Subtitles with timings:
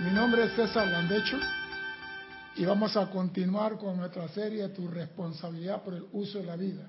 [0.00, 1.38] Mi nombre es César Landecho
[2.56, 6.88] y vamos a continuar con nuestra serie Tu responsabilidad por el uso de la vida.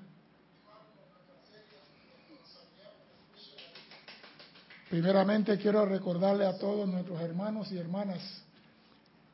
[4.89, 8.19] Primeramente quiero recordarle a todos nuestros hermanos y hermanas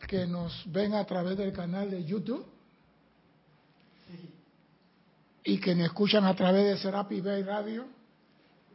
[0.08, 2.48] que nos ven a través del canal de YouTube
[5.44, 7.86] y que nos escuchan a través de Serapi Bay Radio,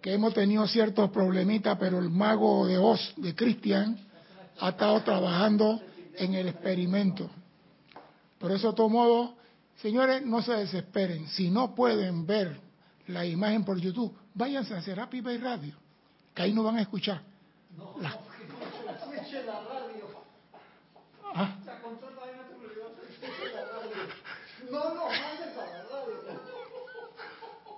[0.00, 4.11] que hemos tenido ciertos problemitas, pero el mago de Oz, de Cristian,
[4.60, 5.80] ha estado trabajando
[6.16, 7.30] en el experimento.
[8.38, 9.34] Por eso, de todo modo,
[9.76, 11.28] señores, no se desesperen.
[11.28, 12.60] Si no pueden ver
[13.06, 15.82] la imagen por YouTube, váyanse a Serapi Bay Radio
[16.34, 17.20] que ahí no van a escuchar.
[17.76, 18.10] No, la...
[18.10, 20.08] escuche la radio.
[21.34, 21.56] ¿Ah?
[24.70, 24.94] No.
[24.94, 25.42] No, radio.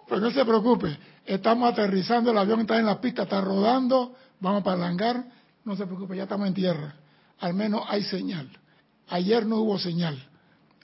[0.07, 4.63] Pues no se preocupe, estamos aterrizando, el avión está en la pista, está rodando, vamos
[4.63, 5.25] para el hangar,
[5.65, 6.95] no se preocupe, ya estamos en tierra.
[7.41, 8.49] Al menos hay señal.
[9.09, 10.23] Ayer no hubo señal.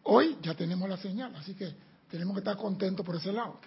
[0.05, 1.75] Hoy ya tenemos la señal, así que
[2.11, 3.59] tenemos que estar contentos por ese lado.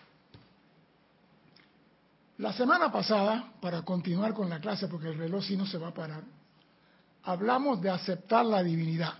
[2.39, 5.89] La semana pasada, para continuar con la clase, porque el reloj sí no se va
[5.89, 6.23] a parar,
[7.23, 9.13] hablamos de aceptar la divinidad.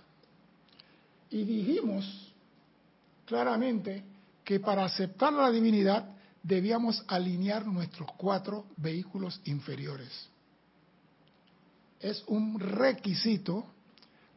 [1.30, 2.32] Y dijimos
[3.24, 4.04] claramente
[4.44, 6.04] que para aceptar la divinidad
[6.42, 10.28] debíamos alinear nuestros cuatro vehículos inferiores.
[12.04, 13.64] Es un requisito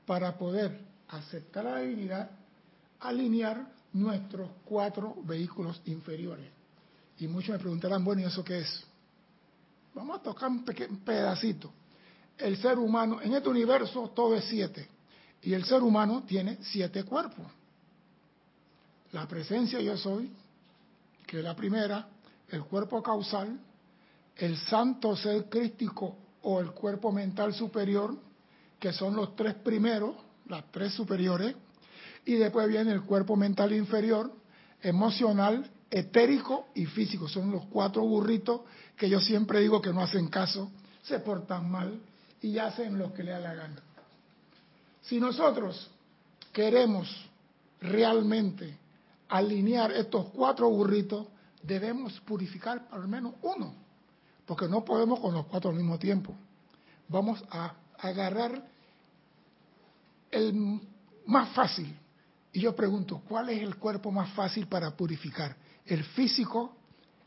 [0.06, 0.80] para poder
[1.10, 2.32] aceptar la divinidad,
[3.02, 6.50] alinear nuestros cuatro vehículos inferiores.
[7.20, 8.84] Y muchos me preguntarán, bueno, ¿y eso qué es?
[9.94, 11.70] Vamos a tocar un, un pedacito.
[12.38, 14.88] El ser humano, en este universo todo es siete.
[15.42, 17.48] Y el ser humano tiene siete cuerpos.
[19.12, 20.32] La presencia yo soy,
[21.26, 22.08] que es la primera,
[22.48, 23.60] el cuerpo causal,
[24.38, 26.16] el santo ser crístico
[26.50, 28.16] o el cuerpo mental superior,
[28.80, 30.16] que son los tres primeros,
[30.48, 31.54] las tres superiores,
[32.23, 34.31] y después viene el cuerpo mental inferior,
[34.81, 37.27] emocional, etérico y físico.
[37.27, 38.61] Son los cuatro burritos
[38.95, 40.71] que yo siempre digo que no hacen caso,
[41.04, 41.99] se portan mal
[42.42, 43.82] y hacen lo que le da la gana.
[45.02, 45.92] Si nosotros
[46.54, 47.10] queremos
[47.82, 48.77] realmente
[49.27, 51.27] alinear estos cuatro burritos,
[51.61, 53.73] debemos purificar al menos uno,
[54.45, 56.33] porque no podemos con los cuatro al mismo tiempo.
[57.10, 58.64] Vamos a agarrar
[60.32, 60.82] el
[61.26, 61.95] más fácil.
[62.54, 65.56] Y yo pregunto, ¿cuál es el cuerpo más fácil para purificar?
[65.86, 66.76] ¿El físico,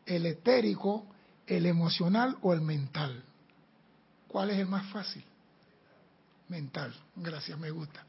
[0.06, 1.06] el etérico,
[1.46, 3.22] el emocional o el mental?
[4.28, 5.24] ¿Cuál es el más fácil?
[6.48, 6.94] Mental.
[7.16, 8.04] Gracias, me gusta.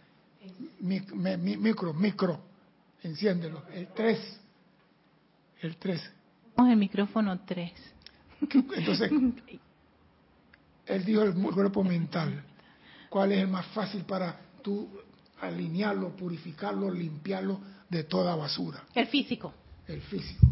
[0.80, 2.40] Mi, me, mi, micro, micro.
[3.04, 3.64] Enciéndelo.
[3.72, 4.40] El 3.
[5.62, 6.12] El 3.
[6.58, 7.72] El micrófono 3.
[8.42, 9.12] Entonces,
[10.86, 12.44] él dijo el cuerpo mental.
[13.10, 14.90] ¿Cuál es el más fácil para tú
[15.42, 17.60] alinearlo, purificarlo, limpiarlo
[17.90, 18.84] de toda basura?
[18.96, 19.54] El físico.
[19.88, 20.48] El físico.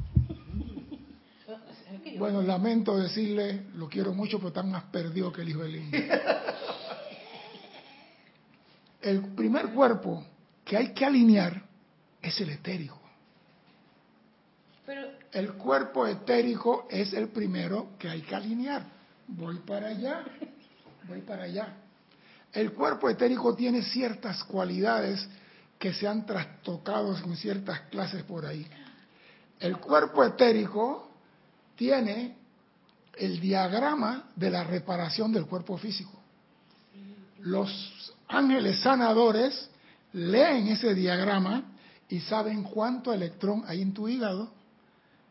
[2.17, 6.03] Bueno, lamento decirle, lo quiero mucho, pero está más perdido que el hijo del indio.
[9.01, 10.25] El primer cuerpo
[10.65, 11.63] que hay que alinear
[12.21, 12.99] es el etérico.
[14.85, 18.98] Pero, el cuerpo etérico es el primero que hay que alinear.
[19.31, 20.23] Voy para allá,
[21.07, 21.75] voy para allá.
[22.51, 25.27] El cuerpo etérico tiene ciertas cualidades
[25.77, 28.65] que se han trastocado en ciertas clases por ahí.
[29.59, 31.11] El cuerpo etérico
[31.75, 32.37] tiene
[33.17, 36.19] el diagrama de la reparación del cuerpo físico.
[37.41, 39.69] Los ángeles sanadores
[40.13, 41.63] leen ese diagrama
[42.09, 44.51] y saben cuánto electrón hay en tu hígado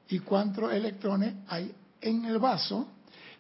[0.09, 2.87] y cuántos electrones hay en el vaso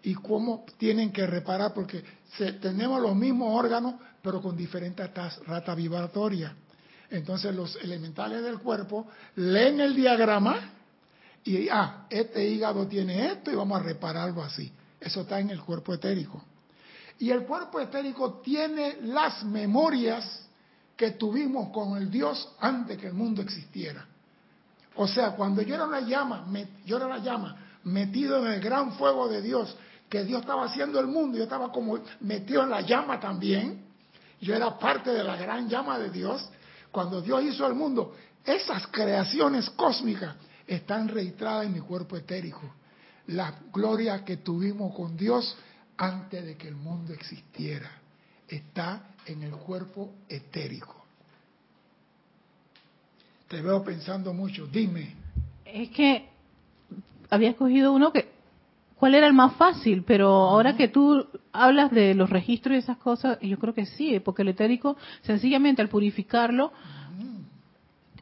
[0.02, 2.02] y cómo tienen que reparar, porque
[2.36, 5.10] se, tenemos los mismos órganos, pero con diferentes
[5.46, 6.52] ratas vibratorias.
[7.10, 10.72] Entonces los elementales del cuerpo leen el diagrama
[11.44, 14.70] y, ah, este hígado tiene esto y vamos a repararlo así.
[15.00, 16.42] Eso está en el cuerpo etérico.
[17.18, 20.46] Y el cuerpo etérico tiene las memorias
[20.96, 24.04] que tuvimos con el Dios antes que el mundo existiera.
[24.96, 26.46] O sea, cuando yo era una llama,
[26.84, 29.76] yo era la llama, metido en el gran fuego de Dios,
[30.08, 33.84] que Dios estaba haciendo el mundo, yo estaba como metido en la llama también,
[34.40, 36.48] yo era parte de la gran llama de Dios,
[36.90, 38.14] cuando Dios hizo el mundo,
[38.44, 42.74] esas creaciones cósmicas están registradas en mi cuerpo etérico.
[43.26, 45.56] La gloria que tuvimos con Dios
[45.98, 47.90] antes de que el mundo existiera
[48.48, 51.04] está en el cuerpo etérico.
[53.48, 55.14] Te veo pensando mucho, dime.
[55.64, 56.28] Es que
[57.28, 58.37] había escogido uno que
[58.98, 62.98] cuál era el más fácil, pero ahora que tú hablas de los registros y esas
[62.98, 66.72] cosas, yo creo que sí, porque el etérico, sencillamente al purificarlo,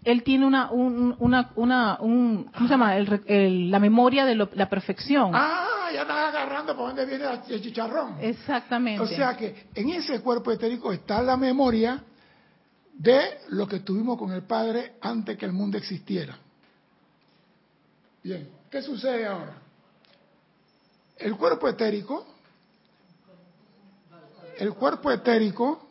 [0.05, 2.97] él tiene una, un, una, una, un, ¿cómo se llama?
[2.97, 5.33] El, el, la memoria de lo, la perfección.
[5.35, 8.17] Ah, ya estás agarrando por dónde viene el chicharrón.
[8.21, 9.03] Exactamente.
[9.03, 12.05] O sea que en ese cuerpo etérico está la memoria
[12.93, 16.39] de lo que tuvimos con el Padre antes que el mundo existiera.
[18.23, 19.66] Bien, ¿qué sucede ahora?
[21.17, 22.27] El cuerpo etérico,
[24.59, 25.89] el cuerpo etérico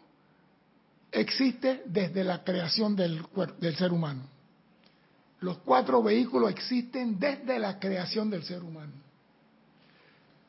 [1.11, 3.25] existe desde la creación del,
[3.59, 4.23] del ser humano.
[5.39, 8.93] Los cuatro vehículos existen desde la creación del ser humano.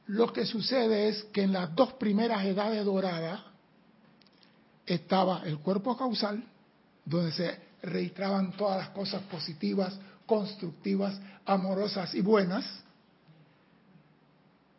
[0.06, 3.40] Lo que sucede es que en las dos primeras edades doradas
[4.86, 6.42] estaba el cuerpo causal,
[7.04, 12.64] donde se registraban todas las cosas positivas, constructivas, amorosas y buenas,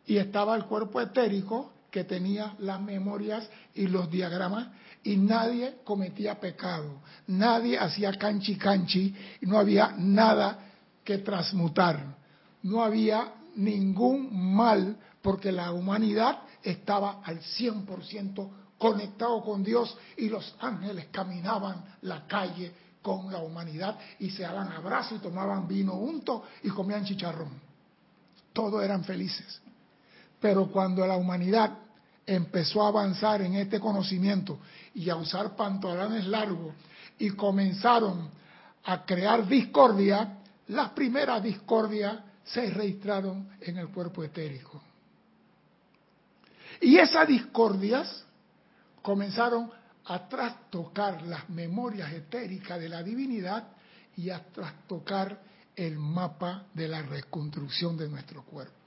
[0.08, 4.68] y estaba el cuerpo etérico, que tenía las memorias y los diagramas
[5.04, 10.58] y nadie cometía pecado, nadie hacía canchi canchi y no había nada
[11.04, 12.16] que transmutar,
[12.62, 20.54] no había ningún mal porque la humanidad estaba al 100% conectado con Dios y los
[20.60, 22.72] ángeles caminaban la calle
[23.02, 27.50] con la humanidad y se daban abrazos y tomaban vino juntos y comían chicharrón.
[28.52, 29.62] Todos eran felices.
[30.40, 31.78] Pero cuando la humanidad
[32.26, 34.58] empezó a avanzar en este conocimiento
[34.94, 36.74] y a usar pantalones largos
[37.18, 38.28] y comenzaron
[38.84, 40.38] a crear discordia,
[40.68, 44.80] las primeras discordias se registraron en el cuerpo etérico.
[46.80, 48.24] Y esas discordias
[49.02, 49.70] comenzaron
[50.04, 53.68] a trastocar las memorias etéricas de la divinidad
[54.16, 55.40] y a trastocar
[55.74, 58.77] el mapa de la reconstrucción de nuestro cuerpo.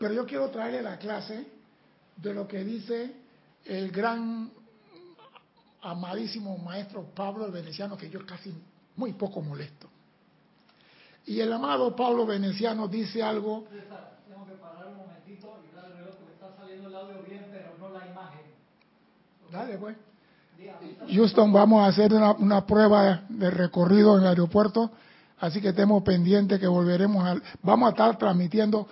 [0.00, 1.46] Pero yo quiero traerle la clase
[2.16, 3.14] de lo que dice
[3.66, 4.50] el gran
[5.82, 8.50] amadísimo maestro Pablo el Veneciano, que yo casi
[8.96, 9.90] muy poco molesto.
[11.26, 13.66] Y el amado Pablo Veneciano dice algo.
[14.26, 17.76] Tengo que parar un momentito y darle reloj porque está saliendo el audio bien, pero
[17.78, 18.40] no la imagen.
[19.52, 19.96] Dale, pues.
[21.10, 24.92] Houston, vamos a hacer una, una, prueba de recorrido en el aeropuerto,
[25.40, 27.36] así que estemos pendientes que volveremos a...
[27.62, 28.86] Vamos a estar transmitiendo,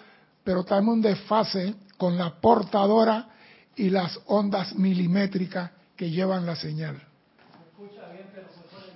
[0.48, 3.28] pero tenemos un desfase con la portadora
[3.76, 6.96] y las ondas milimétricas que llevan la señal.
[6.96, 8.28] Se escucha bien,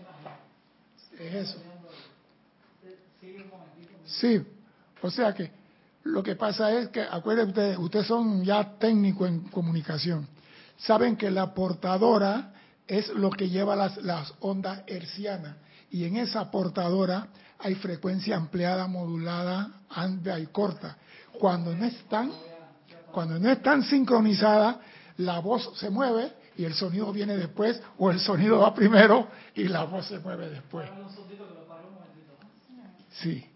[0.01, 1.37] imagen.
[1.37, 1.59] Es eso.
[4.07, 4.43] Sí,
[5.03, 5.51] o sea que
[6.05, 10.27] lo que pasa es que, acuérdense ustedes, ustedes son ya técnicos en comunicación,
[10.79, 12.55] saben que la portadora
[12.87, 15.57] es lo que lleva las, las ondas hercianas
[15.91, 17.29] y en esa portadora
[17.59, 20.97] hay frecuencia ampliada, modulada, amplia y corta.
[21.39, 22.33] Cuando no están
[23.13, 24.77] cuando no están sincronizadas,
[25.19, 29.65] la voz se mueve y el sonido viene después, o el sonido va primero y
[29.65, 30.89] la voz se mueve después.
[33.11, 33.47] Sí.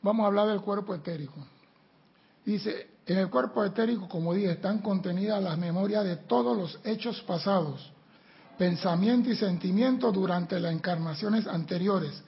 [0.00, 1.46] Vamos a hablar del cuerpo etérico.
[2.44, 7.20] Dice, en el cuerpo etérico, como dije, están contenidas las memorias de todos los hechos
[7.22, 7.92] pasados,
[8.58, 12.20] pensamientos y sentimientos durante las encarnaciones anteriores,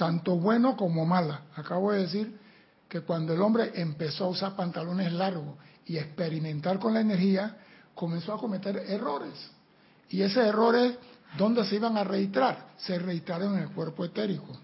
[0.00, 1.42] tanto bueno como mala.
[1.56, 2.40] Acabo de decir
[2.88, 7.58] que cuando el hombre empezó a usar pantalones largos y experimentar con la energía,
[7.94, 9.34] comenzó a cometer errores.
[10.08, 10.96] Y esos errores,
[11.36, 12.68] ¿dónde se iban a registrar?
[12.78, 14.58] Se registraron en el cuerpo etérico.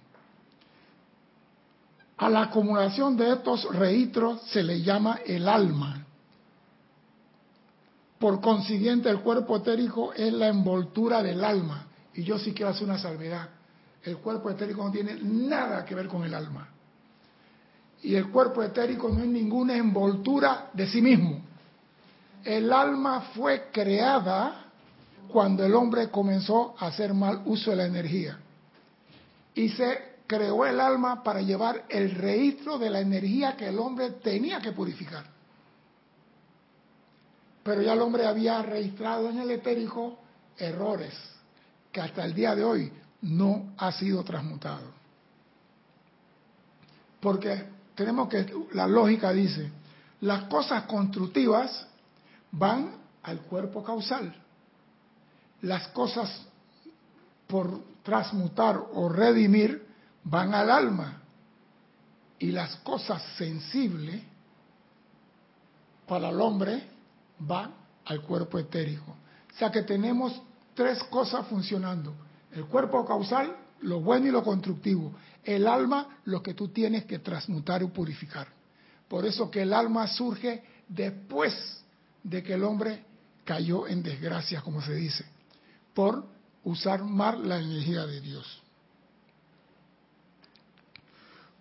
[2.16, 6.02] A la acumulación de estos registros se le llama el alma.
[8.18, 11.88] Por consiguiente, el cuerpo etérico es la envoltura del alma.
[12.14, 13.50] Y yo sí quiero hacer una salvedad.
[14.06, 16.68] El cuerpo etérico no tiene nada que ver con el alma.
[18.04, 21.40] Y el cuerpo etérico no es ninguna envoltura de sí mismo.
[22.44, 24.66] El alma fue creada
[25.26, 28.38] cuando el hombre comenzó a hacer mal uso de la energía.
[29.56, 34.10] Y se creó el alma para llevar el registro de la energía que el hombre
[34.22, 35.24] tenía que purificar.
[37.64, 40.16] Pero ya el hombre había registrado en el etérico
[40.56, 41.12] errores
[41.90, 42.92] que hasta el día de hoy
[43.26, 44.92] no ha sido transmutado.
[47.20, 47.64] Porque
[47.94, 49.70] tenemos que, la lógica dice,
[50.20, 51.86] las cosas constructivas
[52.52, 52.92] van
[53.22, 54.34] al cuerpo causal.
[55.62, 56.46] Las cosas
[57.48, 59.86] por transmutar o redimir
[60.22, 61.22] van al alma.
[62.38, 64.22] Y las cosas sensibles
[66.06, 66.86] para el hombre
[67.38, 67.72] van
[68.04, 69.10] al cuerpo etérico.
[69.10, 70.40] O sea que tenemos
[70.74, 72.14] tres cosas funcionando.
[72.56, 75.12] El cuerpo causal, lo bueno y lo constructivo.
[75.44, 78.48] El alma, lo que tú tienes que transmutar y purificar.
[79.08, 81.54] Por eso que el alma surge después
[82.22, 83.04] de que el hombre
[83.44, 85.26] cayó en desgracia, como se dice,
[85.92, 86.24] por
[86.64, 88.62] usar mal la energía de Dios.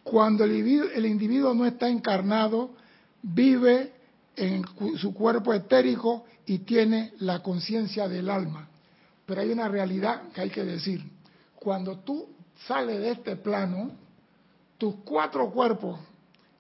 [0.02, 2.72] Cuando el individuo, no está encarnado,
[3.22, 3.92] vive
[4.38, 4.64] en
[4.98, 8.70] su cuerpo etérico y tiene la conciencia del alma.
[9.26, 11.04] Pero hay una realidad que hay que decir.
[11.56, 12.30] Cuando tú
[12.68, 13.92] sales de este plano,
[14.78, 16.00] tus cuatro cuerpos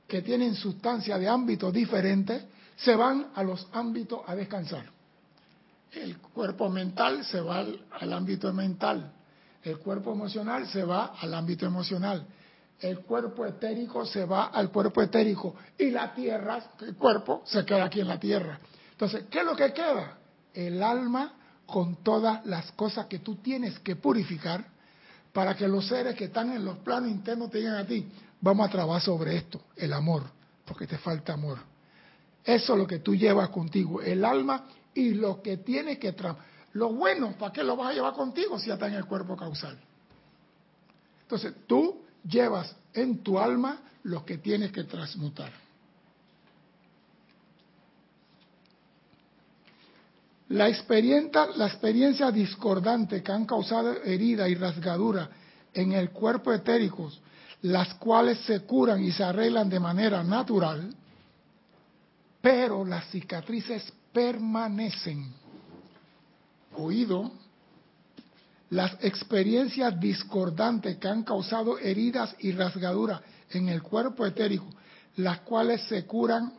[0.07, 2.43] que tienen sustancia de ámbitos diferentes
[2.75, 4.85] se van a los ámbitos a descansar.
[5.91, 9.11] El cuerpo mental se va al, ámbito mental,
[9.63, 12.25] el cuerpo emocional se va al ámbito emocional,
[12.81, 17.85] el cuerpo etérico se va al cuerpo etérico y la tierra, el cuerpo, se queda
[17.85, 18.59] aquí en la tierra.
[18.91, 20.17] Entonces, ¿qué es lo que queda?
[20.53, 21.33] El alma
[21.65, 24.65] con todas las cosas que tú tienes que purificar
[25.33, 28.07] para que los seres que están en los planos internos te digan a ti,
[28.39, 30.23] vamos a trabajar sobre esto, el amor,
[30.65, 31.59] porque te falta amor.
[32.43, 36.45] Eso es lo que tú llevas contigo, el alma y lo que tienes que trabajar.
[36.73, 39.35] Lo bueno, ¿para qué lo vas a llevar contigo si ya está en el cuerpo
[39.35, 39.77] causal?
[41.21, 45.51] Entonces, tú llevas en tu alma lo que tienes que transmutar.
[50.55, 55.29] La experiencia, discordante que han causado herida y rasgadura
[55.73, 57.11] en el cuerpo etérico,
[57.63, 60.95] las cuales se curan y se arreglan de manera natural,
[62.41, 65.29] pero las cicatrices permanecen.
[66.77, 67.33] Oído,
[68.69, 73.19] las experiencias discordantes que han causado heridas y rasgaduras
[73.49, 74.67] en el cuerpo etérico,
[75.17, 76.53] las cuales se curan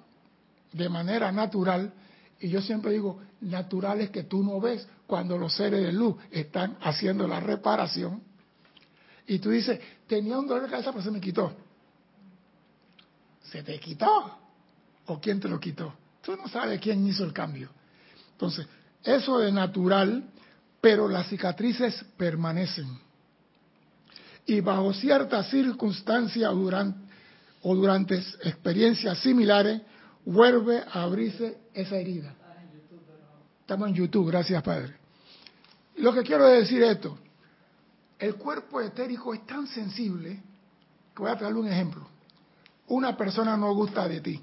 [0.71, 1.91] de manera natural,
[2.39, 6.77] y yo siempre digo, naturales que tú no ves cuando los seres de luz están
[6.81, 8.23] haciendo la reparación,
[9.27, 11.53] y tú dices, tenía un dolor de cabeza, pero se me quitó.
[13.43, 14.39] ¿Se te quitó?
[15.07, 15.95] ¿O quién te lo quitó?
[16.23, 17.71] Tú no sabes quién hizo el cambio.
[18.33, 18.67] Entonces,
[19.03, 20.31] eso de natural
[20.87, 22.87] pero las cicatrices permanecen.
[24.47, 26.53] Y bajo ciertas circunstancias
[27.63, 29.83] o durante experiencias similares,
[30.25, 32.37] vuelve a abrirse esa herida.
[33.67, 34.95] Estamos en YouTube, gracias Padre.
[35.97, 37.19] Lo que quiero decir es esto,
[38.17, 40.41] el cuerpo etérico es tan sensible,
[41.13, 42.07] que voy a traerle un ejemplo.
[42.87, 44.41] Una persona no gusta de ti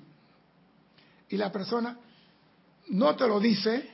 [1.30, 1.98] y la persona
[2.90, 3.90] no te lo dice,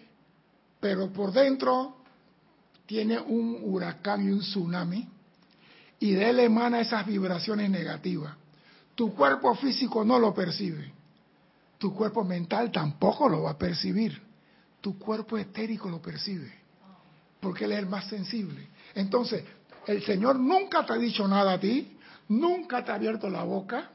[0.80, 1.98] pero por dentro
[2.88, 5.08] tiene un huracán y un tsunami
[6.00, 8.36] y de él emana esas vibraciones negativas.
[8.96, 10.92] Tu cuerpo físico no lo percibe.
[11.78, 14.29] Tu cuerpo mental tampoco lo va a percibir.
[14.82, 16.52] Tu cuerpo etérico lo percibe.
[17.40, 18.68] Porque él es el más sensible.
[18.96, 19.44] Entonces,
[19.88, 23.90] el Señor nunca te ha dicho nada a ti, nunca te ha abierto la boca,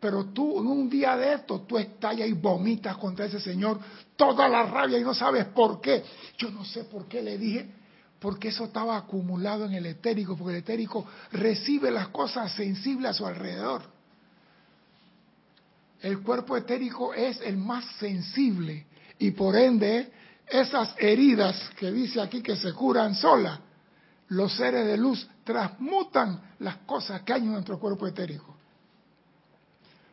[0.00, 3.78] pero tú en un día de esto, tú estallas y vomitas contra ese Señor
[4.16, 6.02] toda la rabia y no sabes por qué.
[6.38, 7.70] Yo no sé por qué le dije,
[8.18, 13.14] porque eso estaba acumulado en el etérico, porque el etérico recibe las cosas sensibles a
[13.14, 13.82] su alrededor.
[16.00, 18.86] El cuerpo etérico es el más sensible
[19.18, 20.12] y por ende
[20.48, 23.58] esas heridas que dice aquí que se curan solas,
[24.28, 28.56] los seres de luz transmutan las cosas que hay en nuestro cuerpo etérico.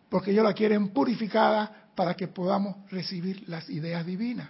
[0.09, 4.49] Porque ellos la quieren purificada para que podamos recibir las ideas divinas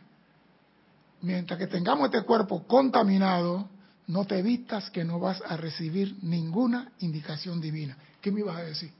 [1.21, 3.69] mientras que tengamos este cuerpo contaminado,
[4.07, 7.97] no te vistas que no vas a recibir ninguna indicación divina.
[8.21, 8.91] ¿Qué me ibas a decir?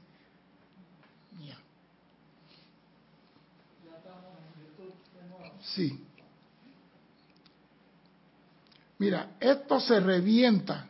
[5.74, 6.04] Sí.
[8.98, 10.86] Mira, esto se revienta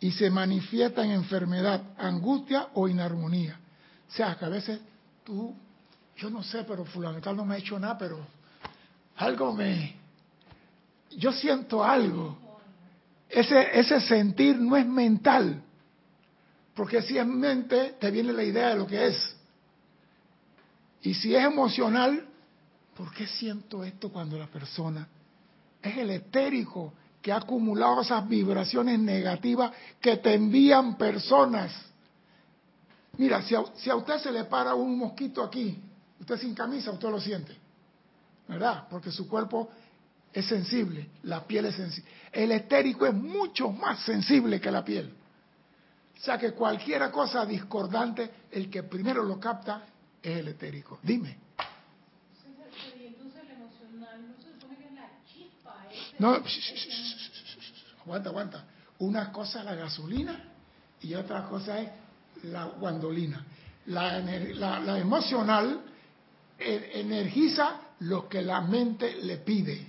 [0.00, 3.58] y se manifiesta en enfermedad, angustia o inarmonía.
[4.08, 4.80] O sea, que a veces
[5.24, 5.54] tú,
[6.16, 8.24] yo no sé, pero fulano no me ha hecho nada, pero
[9.16, 9.96] algo me,
[11.10, 12.38] yo siento algo.
[13.28, 15.60] Ese, ese sentir no es mental,
[16.74, 19.36] porque si es mente, te viene la idea de lo que es.
[21.02, 22.27] Y si es emocional,
[22.98, 25.06] ¿por qué siento esto cuando la persona
[25.80, 31.72] es el etérico que ha acumulado esas vibraciones negativas que te envían personas?
[33.16, 35.80] Mira, si a, si a usted se le para un mosquito aquí,
[36.18, 37.56] usted sin camisa, usted lo siente,
[38.48, 38.88] ¿verdad?
[38.90, 39.70] Porque su cuerpo
[40.32, 42.10] es sensible, la piel es sensible.
[42.32, 45.14] El etérico es mucho más sensible que la piel.
[46.16, 49.84] O sea que cualquier cosa discordante, el que primero lo capta
[50.20, 50.98] es el etérico.
[51.00, 51.47] Dime.
[56.18, 56.42] No,
[58.04, 58.64] aguanta, aguanta.
[59.00, 60.40] Una cosa es la gasolina
[61.00, 61.88] y otra cosa es
[62.44, 63.44] la guandolina.
[63.86, 65.80] La, la- emocional
[66.58, 69.86] eh, energiza lo que la mente le pide.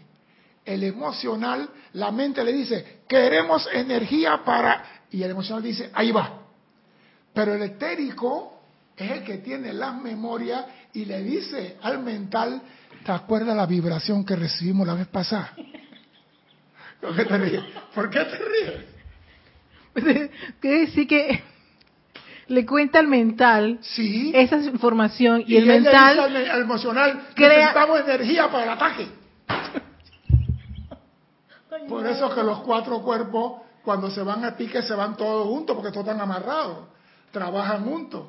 [0.65, 5.01] El emocional, la mente le dice, queremos energía para...
[5.12, 6.43] Y el emocional dice, ahí va.
[7.33, 8.62] Pero el etérico
[8.95, 12.62] es el que tiene las memorias y le dice al mental,
[13.03, 15.53] ¿te acuerdas la vibración que recibimos la vez pasada?
[17.01, 17.63] ¿Por qué te ríes?
[17.96, 18.86] ¿Por qué te ríes?
[20.60, 21.41] Quiere decir que
[22.48, 24.32] le cuenta al mental Sí.
[24.36, 28.70] esa información y, el le dice mental al, al emocional, crea- necesitamos energía para el
[28.70, 29.08] ataque.
[31.88, 35.75] Por eso que los cuatro cuerpos, cuando se van a pique, se van todos juntos,
[35.75, 36.88] porque todos están amarrados,
[37.32, 38.27] trabajan juntos.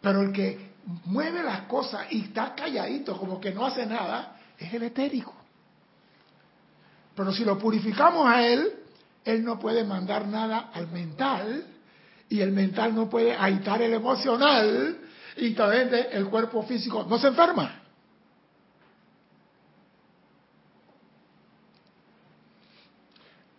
[0.00, 0.70] Pero el que
[1.06, 5.34] mueve las cosas y está calladito, como que no hace nada, es el etérico.
[7.20, 8.72] Pero si lo purificamos a él,
[9.26, 11.66] él no puede mandar nada al mental,
[12.30, 14.96] y el mental no puede agitar el emocional,
[15.36, 17.82] y también el cuerpo físico no se enferma.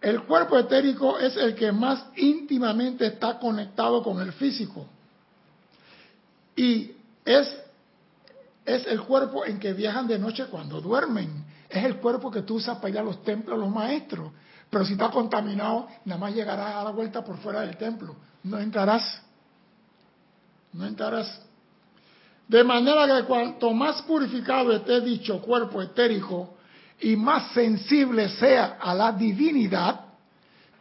[0.02, 4.88] El cuerpo etérico es el que más íntimamente está conectado con el físico.
[6.56, 7.56] Y es,
[8.66, 11.51] es el cuerpo en que viajan de noche cuando duermen.
[11.72, 14.32] Es el cuerpo que tú usas para ir a los templos, los maestros.
[14.70, 18.16] Pero si está contaminado, nada más llegarás a la vuelta por fuera del templo.
[18.44, 19.22] No entrarás.
[20.74, 21.42] No entrarás.
[22.48, 26.58] De manera que cuanto más purificado esté dicho cuerpo etérico
[27.00, 30.02] y más sensible sea a la divinidad,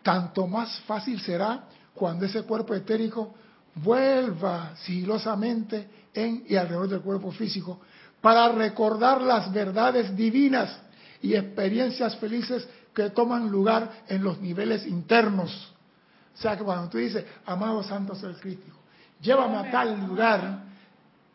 [0.02, 3.34] tanto más fácil será cuando ese cuerpo etérico
[3.76, 7.80] vuelva sigilosamente en y alrededor del cuerpo físico
[8.20, 10.78] para recordar las verdades divinas
[11.22, 15.72] y experiencias felices que toman lugar en los niveles internos.
[16.34, 18.78] O sea que cuando tú dices, amado Santo Ser Crístico,
[19.20, 20.64] llévame a tal lugar,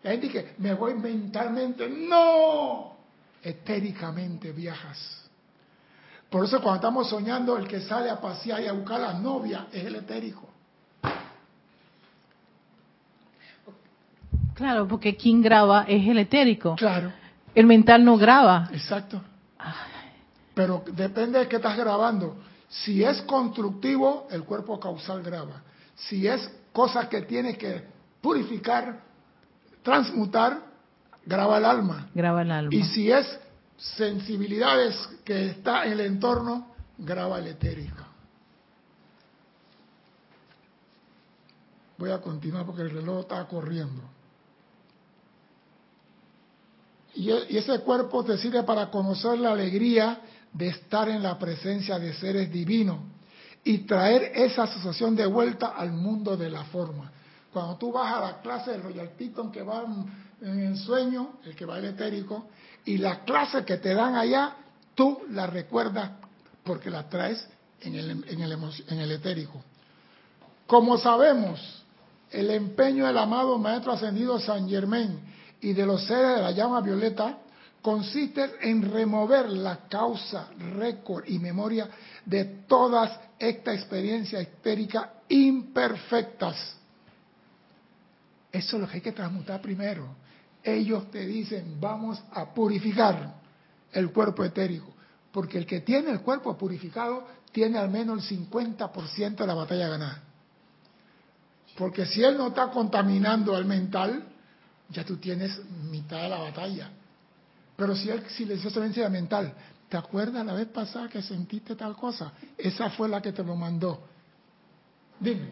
[0.04, 1.90] la gente dice, me voy mentalmente.
[1.90, 2.96] No,
[3.42, 5.24] etéricamente viajas.
[6.30, 9.20] Por eso cuando estamos soñando, el que sale a pasear y a buscar a la
[9.20, 10.50] novia es el etérico.
[14.56, 16.76] Claro, porque quien graba es el etérico.
[16.76, 17.12] Claro,
[17.54, 18.70] El mental no graba.
[18.74, 19.22] exacto.
[20.54, 22.38] Pero depende de qué estás grabando.
[22.70, 25.62] Si es constructivo, el cuerpo causal graba.
[25.96, 27.84] Si es cosa que tiene que
[28.22, 29.02] purificar,
[29.84, 30.62] transmutar,
[31.26, 32.10] graba el alma.
[32.14, 32.74] Graba el alma.
[32.74, 33.40] Y si es
[33.78, 38.04] sensibilidades que está en el entorno, graba el etérico.
[41.98, 44.02] Voy a continuar porque el reloj está corriendo.
[47.16, 50.20] Y, e- y ese cuerpo te sirve para conocer la alegría
[50.52, 53.00] de estar en la presencia de seres divinos
[53.64, 57.12] y traer esa asociación de vuelta al mundo de la forma.
[57.52, 59.84] Cuando tú vas a la clase del Royal Teton que va
[60.42, 62.48] en el sueño, el que va el etérico,
[62.86, 64.56] y la clase que te dan allá,
[64.94, 66.12] tú la recuerdas
[66.64, 67.48] porque la traes
[67.82, 69.64] en el, en el, en el etérico.
[70.68, 71.84] Como sabemos,
[72.32, 75.20] el empeño del amado Maestro Ascendido San Germain
[75.62, 77.40] y de los seres de la llama violeta
[77.82, 81.88] consiste en remover la causa, récord y memoria
[82.26, 86.78] de todas estas experiencias etéricas imperfectas.
[88.52, 90.16] Eso es lo que hay que transmutar primero.
[90.64, 93.36] Ellos te dicen, vamos a purificar
[93.92, 94.92] el cuerpo etérico,
[95.32, 99.90] porque el que tiene el cuerpo purificado tiene al menos el 50% de la batalla
[99.90, 100.24] ganada.
[101.78, 104.24] Porque si él no está contaminando al mental,
[104.90, 106.90] ya tú tienes mitad de la batalla.
[107.76, 109.54] Pero si él silenciosamente mental,
[109.90, 112.32] ¿te acuerdas la vez pasada que sentiste tal cosa?
[112.58, 114.00] Esa fue la que te lo mandó.
[115.20, 115.50] Dime.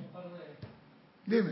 [1.26, 1.52] Dime.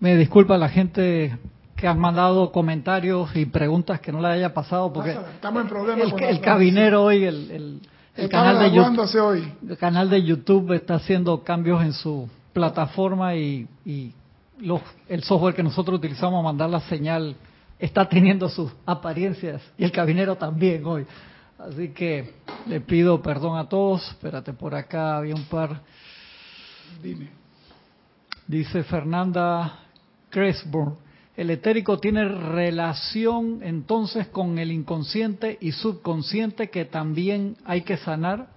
[0.00, 1.38] Me disculpa la gente
[1.74, 6.04] que han mandado comentarios y preguntas que no le haya pasado porque estamos en problemas
[6.06, 7.80] el, con el cabinero hoy, el, el-
[8.16, 9.52] el canal de YouTube, hoy.
[9.68, 14.14] el canal de YouTube está haciendo cambios en su plataforma y, y
[14.58, 17.36] los, el software que nosotros utilizamos a mandar la señal
[17.78, 21.06] está teniendo sus apariencias y el cabinero también hoy.
[21.58, 22.34] Así que
[22.66, 24.06] le pido perdón a todos.
[24.08, 25.80] Espérate, por acá había un par.
[27.02, 27.30] Dime.
[28.46, 29.80] Dice Fernanda
[30.30, 30.96] Cresborn,
[31.36, 38.48] el etérico tiene relación entonces con el inconsciente y subconsciente que también hay que sanar.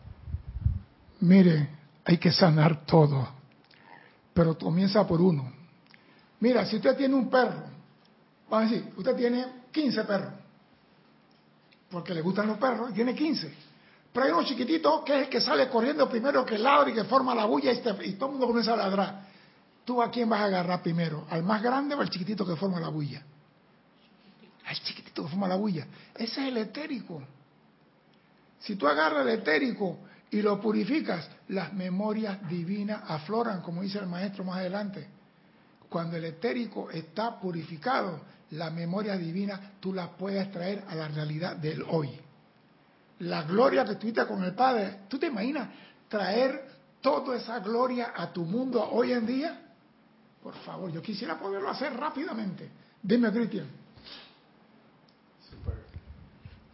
[1.20, 1.70] Mire,
[2.06, 3.28] hay que sanar todo,
[4.34, 5.59] pero comienza por uno.
[6.40, 7.64] Mira, si usted tiene un perro,
[8.50, 10.34] vamos a decir, usted tiene 15 perros,
[11.92, 13.54] porque le gustan los perros, y tiene 15,
[14.14, 17.04] Pero hay uno chiquitito que es el que sale corriendo primero, que ladra y que
[17.04, 19.28] forma la bulla y, y todo el mundo comienza a ladrar.
[19.86, 21.26] ¿Tú a quién vas a agarrar primero?
[21.30, 23.24] ¿Al más grande o al chiquitito que forma la bulla?
[24.66, 25.88] Al chiquitito que forma la bulla.
[26.16, 27.24] Ese es el etérico.
[28.60, 29.98] Si tú agarras el etérico
[30.32, 35.08] y lo purificas, las memorias divinas afloran, como dice el maestro más adelante.
[35.90, 38.22] Cuando el etérico está purificado,
[38.52, 42.10] la memoria divina tú la puedes traer a la realidad del hoy.
[43.20, 45.70] La gloria que tuviste con el Padre, ¿tú te imaginas
[46.08, 46.64] traer
[47.02, 49.60] toda esa gloria a tu mundo hoy en día?
[50.42, 52.70] Por favor, yo quisiera poderlo hacer rápidamente.
[53.02, 53.68] Dime, Cristian.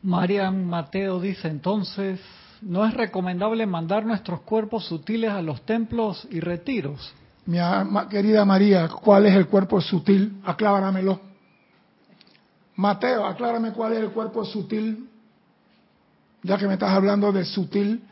[0.03, 2.19] Marian Mateo dice entonces,
[2.61, 7.13] ¿no es recomendable mandar nuestros cuerpos sutiles a los templos y retiros?
[7.45, 7.59] Mi
[8.09, 10.41] querida María, ¿cuál es el cuerpo sutil?
[10.43, 11.19] Acláramelo.
[12.75, 15.09] Mateo, aclárame cuál es el cuerpo sutil.
[16.41, 18.03] Ya que me estás hablando de sutil,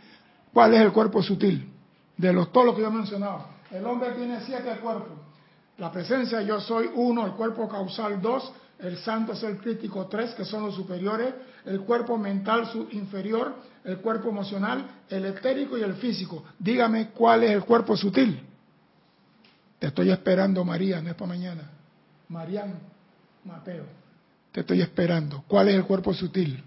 [0.53, 1.67] ¿cuál es el cuerpo sutil?
[2.15, 3.45] De los todos los que yo he mencionado.
[3.71, 5.17] El hombre tiene siete cuerpos.
[5.79, 10.35] La presencia yo soy uno, el cuerpo causal dos, el santo es el crítico tres,
[10.35, 11.33] que son los superiores,
[11.65, 16.43] el cuerpo mental su inferior, el cuerpo emocional, el etérico y el físico.
[16.59, 18.52] Dígame cuál es el cuerpo sutil.
[19.83, 21.69] Te estoy esperando, María, no es para mañana.
[22.29, 22.79] Marian,
[23.43, 23.83] Mateo.
[24.53, 25.43] Te estoy esperando.
[25.45, 26.63] ¿Cuál es el cuerpo sutil?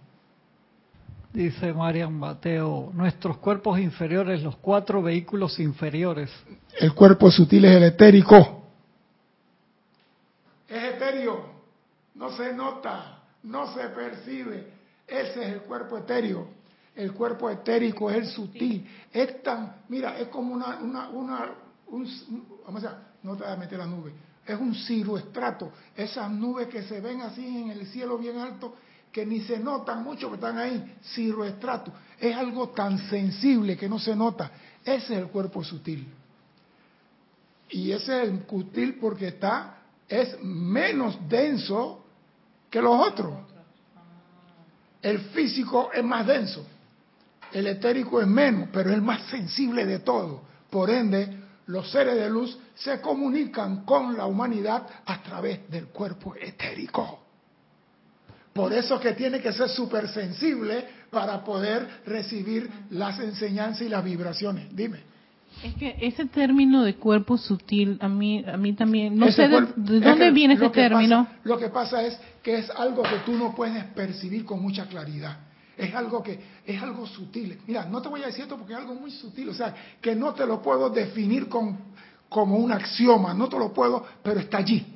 [1.33, 6.31] Dice Marian Mateo, nuestros cuerpos inferiores, los cuatro vehículos inferiores.
[6.79, 8.66] El cuerpo sutil es el etérico.
[10.68, 11.52] Es etéreo.
[12.16, 14.74] No se nota, no se percibe.
[15.07, 16.48] Ese es el cuerpo etéreo.
[16.94, 18.87] El cuerpo etérico es el sutil.
[19.11, 21.50] Es tan, mira, es como una, una, una,
[21.88, 22.07] un,
[22.64, 24.12] vamos a no te vas a meter la nube.
[24.46, 25.72] Es un ciroestrato.
[25.96, 28.77] Esas nubes que se ven así en el cielo bien alto,
[29.11, 30.96] que ni se notan mucho que están ahí.
[31.14, 31.92] Ciroestrato.
[32.20, 34.51] Es algo tan sensible que no se nota.
[34.85, 36.07] Ese es el cuerpo sutil.
[37.70, 42.05] Y ese es el sutil porque está, es menos denso
[42.70, 43.35] que los otros.
[45.03, 46.66] El físico es más denso,
[47.53, 50.42] el etérico es menos, pero es el más sensible de todo.
[50.70, 51.36] Por ende,
[51.66, 57.20] los seres de luz se comunican con la humanidad a través del cuerpo etérico.
[58.52, 63.88] Por eso es que tiene que ser súper sensible para poder recibir las enseñanzas y
[63.88, 64.74] las vibraciones.
[64.74, 65.00] Dime.
[65.62, 69.42] Es que ese término de cuerpo sutil, a mí, a mí también, no Ese sé
[69.48, 71.24] de, cuerpo- de es dónde que viene ese término.
[71.24, 74.87] pasa- lo que pasa es que es algo que tú no puedes percibir con mucha
[74.87, 75.38] claridad.
[75.77, 77.61] Es algo que es algo sutil.
[77.67, 80.15] Mira, no te voy a decir esto porque es algo muy sutil, o sea, que
[80.15, 81.79] no te lo puedo definir con,
[82.29, 84.87] como un axioma, no te lo puedo, pero está allí.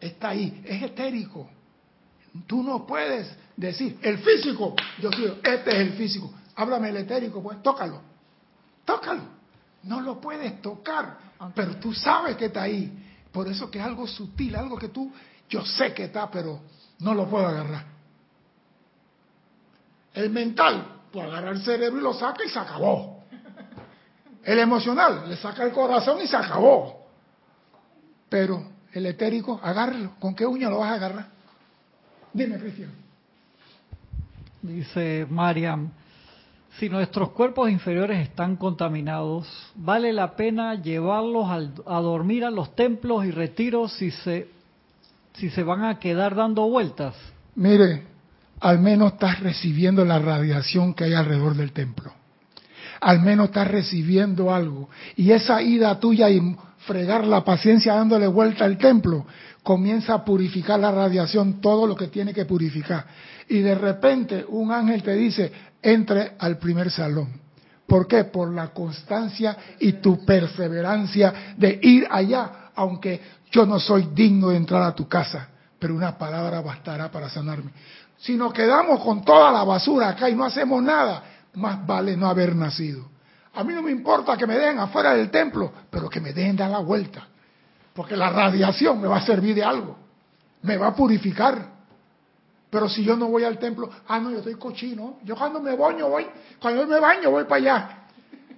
[0.00, 1.48] Está ahí, es etérico.
[2.46, 6.32] Tú no puedes decir, el físico, yo digo, este es el físico.
[6.56, 8.00] Háblame el etérico, pues tócalo.
[8.84, 9.22] Tócalo.
[9.84, 11.18] No lo puedes tocar,
[11.54, 12.92] pero tú sabes que está ahí.
[13.30, 15.12] Por eso que es algo sutil, algo que tú,
[15.48, 16.60] yo sé que está, pero
[16.98, 17.95] no lo puedo agarrar.
[20.16, 23.22] El mental, tú agarra el cerebro y lo saca y se acabó.
[24.42, 27.06] El emocional, le saca el corazón y se acabó.
[28.30, 30.12] Pero el etérico, agárralo.
[30.18, 31.26] ¿Con qué uña lo vas a agarrar?
[32.32, 32.90] Dime, Cristian.
[34.62, 35.90] Dice Mariam,
[36.78, 41.46] si nuestros cuerpos inferiores están contaminados, ¿vale la pena llevarlos
[41.86, 44.48] a dormir a los templos y retiros si se,
[45.34, 47.14] si se van a quedar dando vueltas?
[47.54, 48.15] Mire,
[48.60, 52.12] al menos estás recibiendo la radiación que hay alrededor del templo.
[53.00, 54.88] Al menos estás recibiendo algo.
[55.16, 59.26] Y esa ida tuya y fregar la paciencia dándole vuelta al templo
[59.62, 63.04] comienza a purificar la radiación, todo lo que tiene que purificar.
[63.48, 67.40] Y de repente un ángel te dice, entre al primer salón.
[67.86, 68.24] ¿Por qué?
[68.24, 74.56] Por la constancia y tu perseverancia de ir allá, aunque yo no soy digno de
[74.56, 77.70] entrar a tu casa, pero una palabra bastará para sanarme.
[78.18, 81.22] Si nos quedamos con toda la basura acá y no hacemos nada,
[81.54, 83.04] más vale no haber nacido.
[83.54, 86.56] A mí no me importa que me dejen afuera del templo, pero que me dejen
[86.56, 87.26] dar la vuelta,
[87.94, 89.96] porque la radiación me va a servir de algo,
[90.62, 91.76] me va a purificar.
[92.68, 95.18] Pero si yo no voy al templo, ah, no, yo estoy cochino.
[95.24, 96.26] Yo cuando me baño voy,
[96.60, 98.02] cuando me baño voy para allá.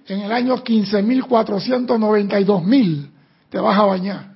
[0.07, 3.09] En el año 15.492.000
[3.49, 4.29] te vas a bañar.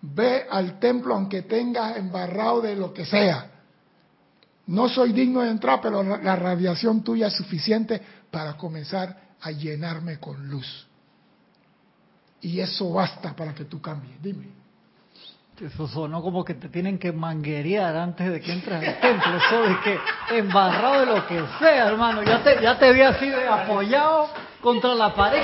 [0.00, 3.50] Ve al templo aunque tengas embarrado de lo que sea.
[4.66, 8.00] No soy digno de entrar, pero la, radiación tuya es suficiente
[8.30, 10.86] para comenzar a llenarme con luz.
[12.40, 14.22] Y eso basta para que tú cambies.
[14.22, 14.48] Dime.
[15.60, 19.36] Eso sonó como que te tienen que manguerear antes de que entres al templo.
[19.36, 19.98] Eso de que
[20.38, 22.22] embarrado de lo que sea, hermano.
[22.22, 24.28] Ya te, ya te vi así de apoyado
[24.60, 25.42] contra la pared.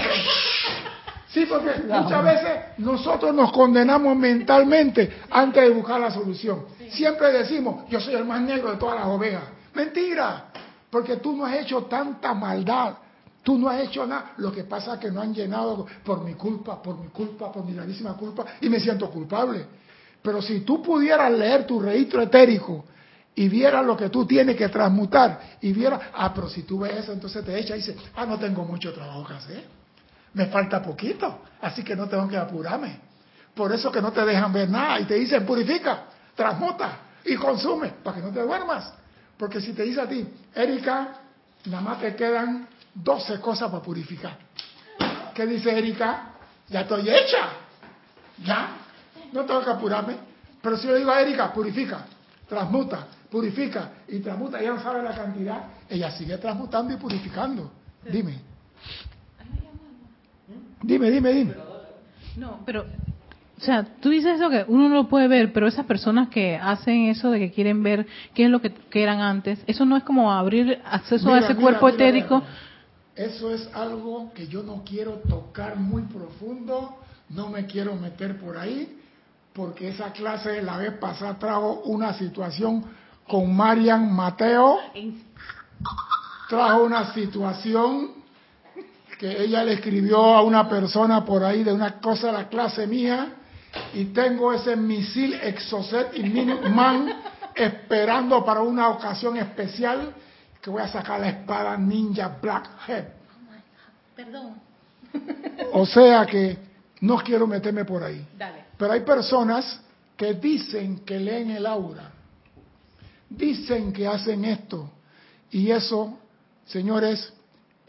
[1.33, 6.65] Sí, porque muchas veces nosotros nos condenamos mentalmente antes de buscar la solución.
[6.91, 9.45] Siempre decimos, yo soy el más negro de todas las ovejas.
[9.75, 10.47] Mentira,
[10.91, 12.95] porque tú no has hecho tanta maldad.
[13.45, 14.33] Tú no has hecho nada.
[14.39, 17.65] Lo que pasa es que no han llenado por mi culpa, por mi culpa, por
[17.65, 19.65] mi gravísima culpa, y me siento culpable.
[20.21, 22.85] Pero si tú pudieras leer tu registro etérico
[23.35, 26.93] y vieras lo que tú tienes que transmutar, y vieras, ah, pero si tú ves
[26.99, 29.80] eso, entonces te echas y dices, ah, no tengo mucho trabajo que hacer.
[30.35, 33.01] Me falta poquito, así que no tengo que apurarme.
[33.55, 37.89] Por eso que no te dejan ver nada y te dicen, purifica, transmuta y consume,
[38.03, 38.93] para que no te duermas.
[39.37, 41.09] Porque si te dice a ti, Erika,
[41.67, 44.37] nada más te quedan 12 cosas para purificar.
[45.35, 46.33] ¿Qué dice Erika?
[46.69, 47.49] Ya estoy hecha.
[48.45, 48.77] Ya.
[49.33, 50.17] No tengo que apurarme.
[50.63, 52.05] Pero si yo digo a Erika, purifica,
[52.49, 57.73] transmuta, purifica y transmuta, ella no sabe la cantidad, ella sigue transmutando y purificando.
[58.05, 58.41] Dime.
[60.83, 61.55] Dime, dime, dime.
[62.37, 62.87] No, pero,
[63.59, 66.57] o sea, tú dices eso que uno no lo puede ver, pero esas personas que
[66.57, 69.97] hacen eso de que quieren ver qué es lo que, que eran antes, eso no
[69.97, 72.43] es como abrir acceso Mira, a ese mira, cuerpo mira, etérico.
[73.15, 76.97] Eso es algo que yo no quiero tocar muy profundo,
[77.29, 78.97] no me quiero meter por ahí,
[79.53, 82.85] porque esa clase la vez pasada trajo una situación
[83.29, 84.79] con Marian Mateo,
[86.49, 88.20] trajo una situación
[89.21, 92.87] que ella le escribió a una persona por ahí de una cosa de la clase
[92.87, 93.35] mía,
[93.93, 97.21] y tengo ese misil Exocet y Minuteman
[97.55, 100.15] esperando para una ocasión especial
[100.63, 103.05] que voy a sacar la espada Ninja Blackhead.
[104.17, 104.55] Perdón.
[105.75, 106.57] O sea que
[107.03, 108.27] no quiero meterme por ahí.
[108.39, 108.65] Dale.
[108.79, 109.83] Pero hay personas
[110.17, 112.11] que dicen que leen el aura,
[113.29, 114.91] dicen que hacen esto,
[115.51, 116.19] y eso,
[116.65, 117.35] señores,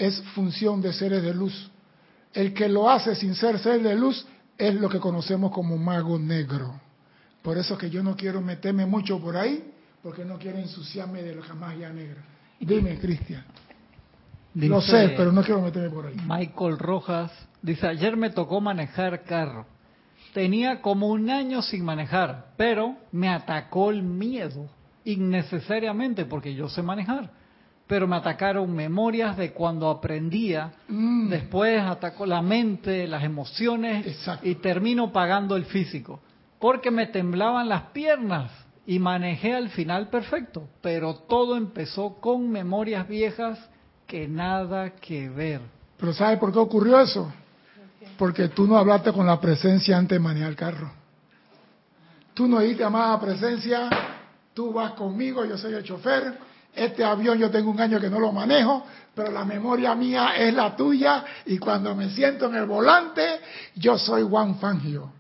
[0.02, 1.70] es función de seres de luz.
[2.34, 4.26] El que lo hace sin ser ser de luz
[4.58, 6.74] es lo que conocemos como mago negro.
[7.44, 9.64] Por eso que yo no quiero meterme mucho por ahí,
[10.02, 12.24] porque no quiero ensuciarme de la magia negra.
[12.60, 13.44] Dime, Cristian.
[14.56, 16.16] Lo sé, pero no quiero meterme por ahí.
[16.28, 19.68] Michael Rojas dice, ayer me tocó manejar carro.
[20.34, 24.68] Tenía como un año sin manejar, pero me atacó el miedo
[25.06, 27.41] innecesariamente porque yo sé manejar.
[27.92, 31.28] Pero me atacaron memorias de cuando aprendía, Mm.
[31.28, 34.48] después atacó la mente, las emociones Exacto.
[34.48, 36.22] y termino pagando el físico.
[36.58, 38.50] Porque me temblaban las piernas
[38.88, 43.60] y manejé al final perfecto, pero todo empezó con memorias viejas
[44.08, 45.60] que nada que ver.
[45.98, 47.30] Pero ¿sabe por qué ocurrió eso?
[48.18, 50.92] Porque tú no hablaste con la presencia antes de manejar el carro.
[52.34, 53.90] Tú no dijiste, amada presencia,
[54.54, 58.20] tú vas conmigo, yo soy el chofer, este avión yo tengo un año que no
[58.20, 62.66] lo manejo, pero la memoria mía es la tuya y cuando me siento en el
[62.66, 63.42] volante,
[63.76, 65.12] yo soy Juan Fangio,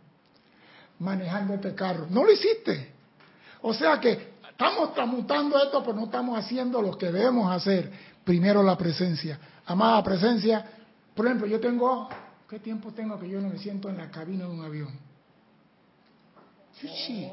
[0.99, 2.07] manejando este carro.
[2.09, 2.93] No lo hiciste.
[3.61, 7.91] O sea que estamos transmutando esto, pero no estamos haciendo lo que debemos hacer.
[8.23, 9.39] Primero la presencia.
[9.65, 10.65] Amada presencia,
[11.15, 12.07] por ejemplo, yo tengo,
[12.49, 14.89] ¿qué tiempo tengo que yo no me siento en la cabina de un avión?
[16.79, 17.29] Sí.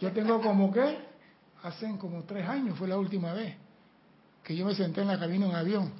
[0.00, 0.98] Yo tengo como que,
[1.66, 3.56] hacen como tres años fue la última vez
[4.46, 5.92] que yo me senté en la cabina de un avión.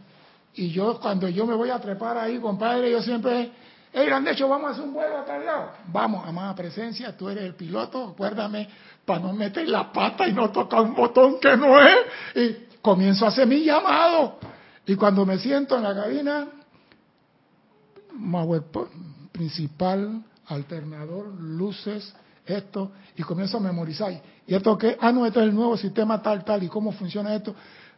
[0.55, 3.51] Y yo, cuando yo me voy a trepar ahí, compadre, yo siempre,
[3.93, 5.73] hey, han hecho, vamos a hacer un vuelo a tal lado.
[5.89, 8.69] Vamos, amada presencia, tú eres el piloto, acuérdame,
[9.05, 11.97] para no meter la pata y no tocar un botón que no es.
[12.37, 14.39] Y comienzo a hacer mi llamado.
[14.87, 16.47] Y cuando me siento en la cabina,
[19.33, 22.15] principal, alternador, luces,
[22.47, 24.13] esto, y comienzo a memorizar.
[24.47, 24.97] ¿Y esto qué?
[25.01, 27.55] Ah, no, esto es el nuevo sistema tal, tal, y cómo funciona esto.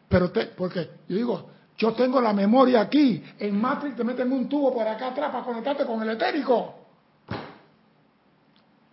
[0.08, 3.22] Pero, te, porque yo digo, yo tengo la memoria aquí.
[3.38, 6.74] En Matrix te meten un tubo por acá atrás para conectarte con el etérico.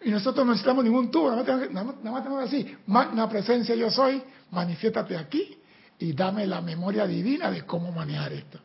[0.03, 2.79] Y nosotros no necesitamos ningún tubo, nada más tenemos que- nada más- tenemos que decir,
[2.85, 5.57] magna presencia yo soy, manifiéstate aquí
[5.97, 8.59] y dame la memoria divina de cómo manejar esto.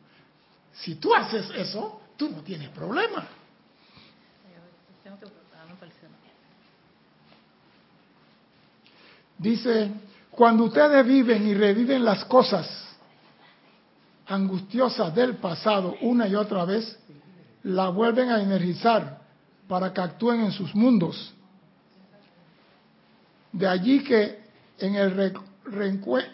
[0.72, 3.26] Si tú haces eso, tú no tienes problema.
[9.40, 9.90] Dice,
[10.30, 12.68] cuando ustedes viven y reviven las cosas
[14.26, 16.98] angustiosas del pasado una y otra vez,
[17.62, 19.22] la vuelven a energizar
[19.66, 21.32] para que actúen en sus mundos.
[23.50, 24.40] De allí que
[24.78, 25.34] en el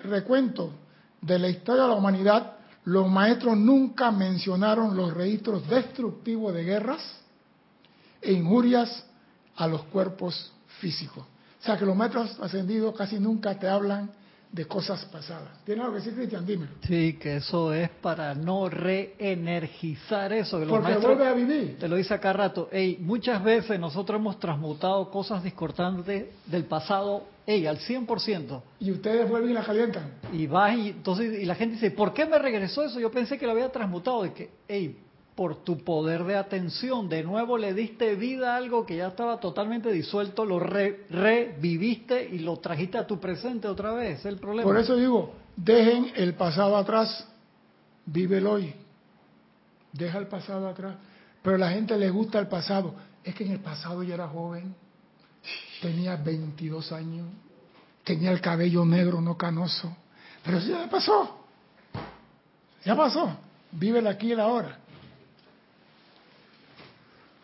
[0.03, 0.73] recuento
[1.21, 7.03] de la historia de la humanidad, los maestros nunca mencionaron los registros destructivos de guerras
[8.21, 9.07] e injurias
[9.55, 11.25] a los cuerpos físicos.
[11.66, 14.09] O sea que los maestros ascendidos casi nunca te hablan
[14.52, 15.64] de cosas pasadas.
[15.64, 16.46] ¿Tiene algo que decir, Cristian?
[16.46, 16.70] Dímelo.
[16.87, 20.61] Sí, que eso es para no reenergizar eso.
[20.61, 21.76] Que los Porque vuelve a vivir.
[21.81, 22.68] Te lo dice acá rato.
[22.70, 28.62] Ey, muchas veces nosotros hemos transmutado cosas discordantes del pasado, ey, al 100%.
[28.79, 30.12] Y ustedes vuelven y la calientan.
[30.33, 33.00] Y vas y entonces y la gente dice, ¿por qué me regresó eso?
[33.00, 34.22] Yo pensé que lo había transmutado.
[34.22, 35.00] De que, ey,
[35.37, 39.38] por tu poder de atención, de nuevo le diste vida a algo que ya estaba
[39.38, 44.25] totalmente disuelto, lo re- reviviste y lo trajiste a tu presente otra vez.
[44.25, 44.66] El problema.
[44.68, 47.29] Por eso digo, dejen el pasado atrás,
[48.07, 48.75] vive el hoy.
[49.92, 50.96] Deja el pasado atrás.
[51.42, 52.94] Pero a la gente le gusta el pasado.
[53.22, 54.75] Es que en el pasado yo era joven,
[55.83, 57.27] tenía 22 años,
[58.05, 59.94] tenía el cabello negro, no canoso.
[60.42, 61.44] Pero eso ya pasó.
[62.87, 63.37] Ya pasó.
[63.72, 64.79] Vive el aquí y el ahora.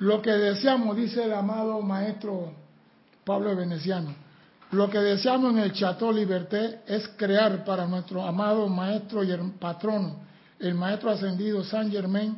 [0.02, 2.52] Lo que deseamos, dice el amado maestro
[3.24, 4.12] Pablo Veneciano,
[4.72, 10.16] lo que deseamos en el Chateau Liberté es crear para nuestro amado maestro y patrono,
[10.58, 12.36] el maestro ascendido Saint Germain,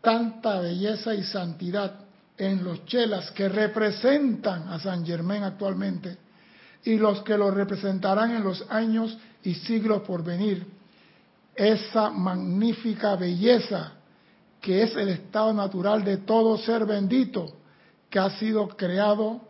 [0.00, 1.92] tanta belleza y santidad
[2.38, 6.16] en los chelas que representan a Saint Germain actualmente
[6.84, 10.66] y los que lo representarán en los años y siglos por venir.
[11.54, 13.92] Esa magnífica belleza
[14.64, 17.52] que es el estado natural de todo ser bendito
[18.08, 19.42] que ha sido creado,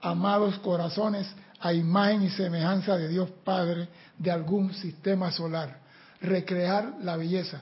[0.00, 5.80] amados corazones, a imagen y semejanza de Dios Padre de algún sistema solar.
[6.22, 7.60] Recrear la belleza.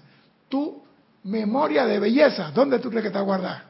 [0.48, 0.80] Tu
[1.24, 3.64] memoria de belleza, ¿dónde tú crees que está guardada?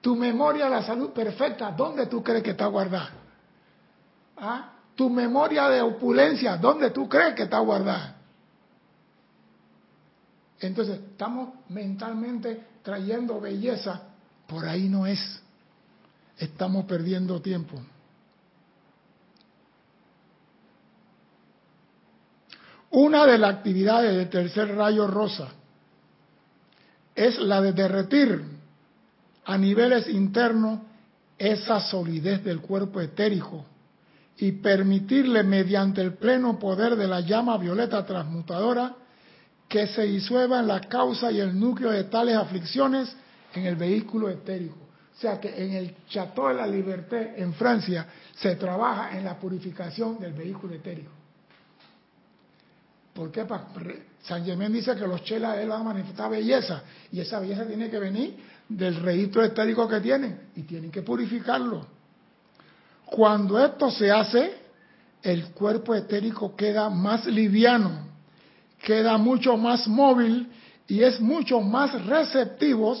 [0.00, 3.10] Tu memoria de la salud perfecta, ¿dónde tú crees que está guardada?
[4.38, 4.72] ¿Ah?
[4.94, 8.16] Tu memoria de opulencia, ¿dónde tú crees que está guardada?
[10.66, 14.02] Entonces, estamos mentalmente trayendo belleza,
[14.46, 15.42] por ahí no es.
[16.38, 17.80] Estamos perdiendo tiempo.
[22.90, 25.48] Una de las actividades del tercer rayo rosa
[27.14, 28.42] es la de derretir
[29.44, 30.80] a niveles internos
[31.36, 33.66] esa solidez del cuerpo etérico
[34.38, 38.96] y permitirle mediante el pleno poder de la llama violeta transmutadora
[39.68, 43.14] que se disuelva en la causa y el núcleo de tales aflicciones
[43.54, 44.76] en el vehículo etérico.
[45.16, 49.38] O sea que en el Chateau de la Liberté en Francia se trabaja en la
[49.38, 51.10] purificación del vehículo etérico.
[53.14, 53.46] ¿Por qué?
[54.24, 57.88] San Germán dice que los chelas él van a manifestar belleza y esa belleza tiene
[57.88, 58.36] que venir
[58.68, 61.86] del registro etérico que tienen y tienen que purificarlo.
[63.06, 64.54] Cuando esto se hace,
[65.22, 68.13] el cuerpo etérico queda más liviano,
[68.84, 70.48] queda mucho más móvil
[70.86, 72.96] y es mucho más receptivo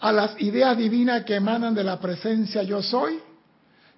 [0.00, 3.20] a las ideas divinas que emanan de la presencia yo soy,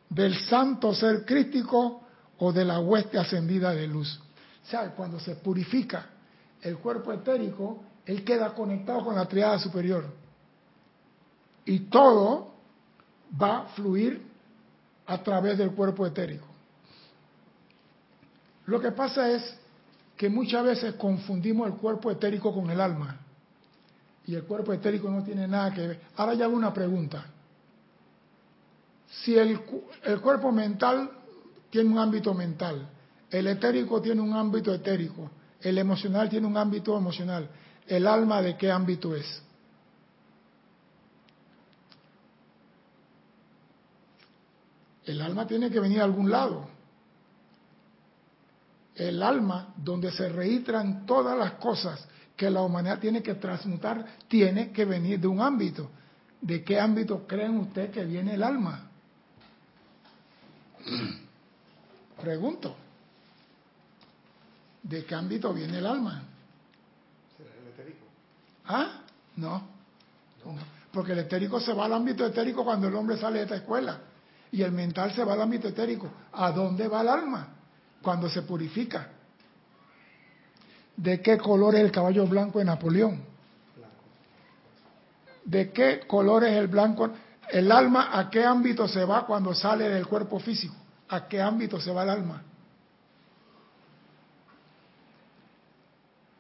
[0.09, 2.03] del santo ser crístico
[2.39, 4.21] o de la hueste ascendida de luz.
[4.65, 6.07] O sea, cuando se purifica
[6.63, 10.05] el cuerpo etérico, él queda conectado con la triada superior.
[11.65, 12.53] Y todo
[13.41, 14.23] va a fluir
[15.07, 16.47] a través del cuerpo etérico.
[18.67, 19.57] Lo que pasa es
[20.17, 23.21] que muchas veces confundimos el cuerpo etérico con el alma.
[24.27, 26.01] Y el cuerpo etérico no tiene nada que ver.
[26.17, 27.27] Ahora ya hago una pregunta.
[29.09, 29.61] Si el,
[30.05, 31.11] el cuerpo mental
[31.71, 32.89] tiene un ámbito mental,
[33.31, 37.49] el etérico tiene un ámbito etérico, el emocional tiene un ámbito emocional,
[37.87, 39.43] ¿el alma de qué ámbito es?
[45.05, 46.76] El alma tiene que venir a algún lado.
[48.97, 54.73] El alma, donde se registran todas las cosas que la humanidad tiene que transmutar, tiene
[54.73, 55.91] que venir de un ámbito.
[56.41, 58.91] ¿De qué ámbito creen ustedes que viene el alma?
[62.21, 62.77] Pregunto.
[64.83, 66.23] ¿De qué ámbito viene el alma?
[68.67, 69.01] ¿Ah?
[69.37, 69.63] No.
[70.45, 70.55] No.
[70.93, 74.01] Porque el etérico se va al ámbito etérico cuando el hombre sale de esta escuela.
[74.53, 76.09] Y el mental se va al ámbito etérico.
[76.33, 77.56] ¿A dónde va el alma?
[78.03, 79.09] Cuando se purifica.
[80.97, 83.23] ¿De qué color es el caballo blanco de Napoleón?
[85.45, 87.11] ¿De qué color es el blanco?
[87.51, 90.75] El alma, ¿a qué ámbito se va cuando sale del cuerpo físico?
[91.09, 92.43] ¿A qué ámbito se va el alma?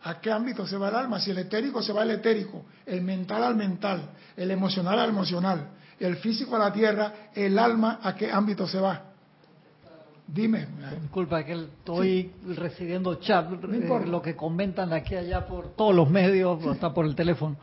[0.03, 1.21] ¿A qué ámbito se va el alma?
[1.21, 5.69] Si el etérico se va al etérico, el mental al mental, el emocional al emocional,
[5.99, 9.06] el físico a la tierra, el alma, ¿a qué ámbito se va?
[10.29, 10.67] Dime.
[11.01, 15.69] Disculpa que estoy recibiendo chat, no eh, lo que comentan de aquí a allá por
[15.77, 17.57] todos los medios, hasta por el teléfono.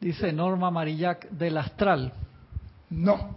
[0.00, 2.12] Dice Norma Marillac del Astral.
[2.90, 3.36] No.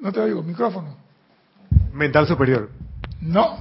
[0.00, 0.96] No te oigo, micrófono.
[1.92, 2.70] Mental superior.
[3.20, 3.56] No.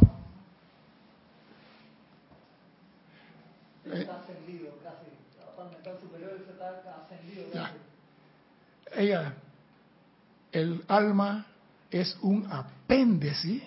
[3.85, 4.07] Eh,
[8.95, 9.33] Ella,
[10.51, 11.45] el alma
[11.89, 13.61] es un apéndice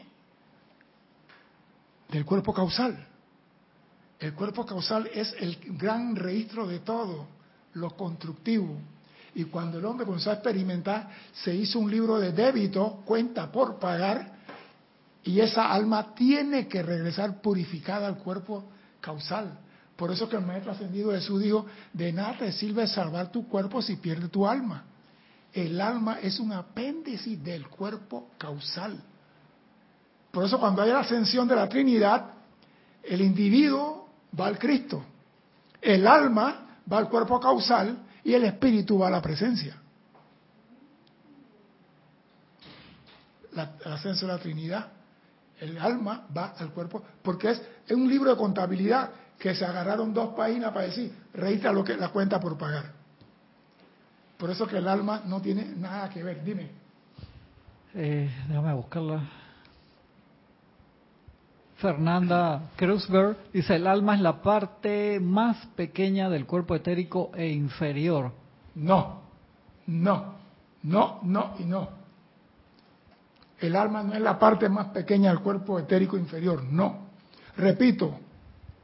[2.08, 3.06] del cuerpo causal.
[4.18, 7.26] El cuerpo causal es el gran registro de todo,
[7.74, 8.78] lo constructivo.
[9.34, 11.10] Y cuando el hombre comenzó a experimentar,
[11.44, 14.34] se hizo un libro de débito, cuenta por pagar,
[15.22, 18.64] y esa alma tiene que regresar purificada al cuerpo
[19.00, 19.58] causal.
[19.96, 23.82] Por eso que el maestro ascendido Jesús dijo, de nada te sirve salvar tu cuerpo
[23.82, 24.84] si pierdes tu alma.
[25.56, 29.02] El alma es un apéndice del cuerpo causal.
[30.30, 32.26] Por eso cuando hay la ascensión de la Trinidad,
[33.02, 34.06] el individuo
[34.38, 35.02] va al Cristo,
[35.80, 39.80] el alma va al cuerpo causal y el espíritu va a la presencia.
[43.52, 44.88] La, el ascenso de la Trinidad,
[45.58, 50.12] el alma va al cuerpo, porque es, es un libro de contabilidad que se agarraron
[50.12, 52.95] dos páginas para decir, registra lo que la cuenta por pagar.
[54.38, 56.44] Por eso que el alma no tiene nada que ver.
[56.44, 56.70] Dime.
[57.94, 59.22] Eh, déjame buscarla.
[61.76, 68.32] Fernanda Kreuzberg dice, el alma es la parte más pequeña del cuerpo etérico e inferior.
[68.74, 69.20] No,
[69.86, 70.34] no,
[70.82, 71.88] no, no y no.
[73.58, 77.06] El alma no es la parte más pequeña del cuerpo etérico inferior, no.
[77.56, 78.20] Repito,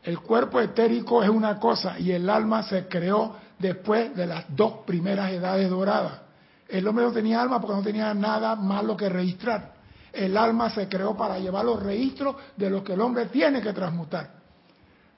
[0.02, 4.84] el cuerpo etérico es una cosa y el alma se creó después de las dos
[4.86, 6.20] primeras edades doradas.
[6.68, 9.74] El hombre no tenía alma porque no tenía nada malo que registrar.
[10.12, 13.72] El alma se creó para llevar los registros de lo que el hombre tiene que
[13.72, 14.30] transmutar.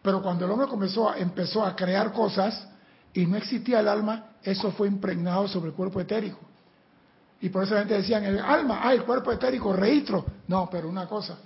[0.02, 2.68] Pero cuando el hombre comenzó a, empezó a crear cosas
[3.12, 6.40] y no existía el alma, eso fue impregnado sobre el cuerpo etérico.
[7.40, 10.24] Y por eso la gente decía, el alma, ah, el cuerpo etérico, registro.
[10.48, 11.38] No, pero una cosa,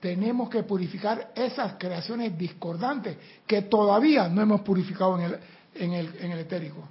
[0.00, 3.16] tenemos que purificar esas creaciones discordantes
[3.46, 5.38] que todavía no hemos purificado en el,
[5.74, 6.88] en el, en el etérico.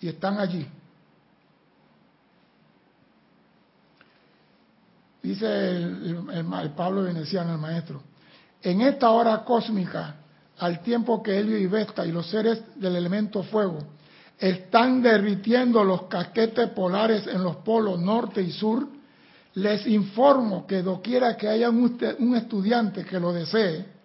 [0.00, 0.66] Y están allí.
[5.22, 8.02] Dice el, el, Pablo Veneciano, el maestro,
[8.62, 10.16] en esta hora cósmica,
[10.58, 13.78] al tiempo que Helio y Vesta y los seres del elemento fuego
[14.38, 18.86] están derritiendo los casquetes polares en los polos norte y sur,
[19.54, 23.97] les informo que doquiera que haya un, un estudiante que lo desee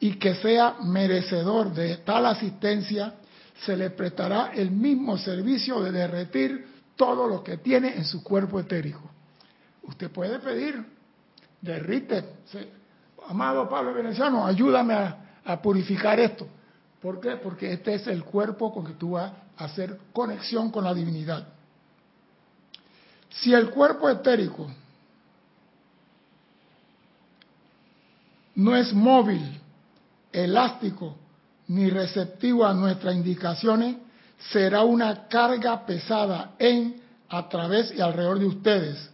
[0.00, 3.14] y que sea merecedor de tal asistencia,
[3.64, 6.66] se le prestará el mismo servicio de derretir
[6.96, 9.10] todo lo que tiene en su cuerpo etérico.
[9.82, 10.84] Usted puede pedir,
[11.60, 12.24] derrite,
[13.28, 16.46] amado Pablo Veneciano, ayúdame a, a, purificar esto.
[17.00, 17.36] ¿Por qué?
[17.36, 21.46] Porque este es el cuerpo con que tú vas a hacer conexión con la divinidad.
[23.30, 24.70] Si el cuerpo etérico
[28.54, 29.60] no es móvil,
[30.36, 31.16] elástico
[31.68, 33.96] ni receptivo a nuestras indicaciones,
[34.52, 39.10] será una carga pesada en, a través y alrededor de ustedes.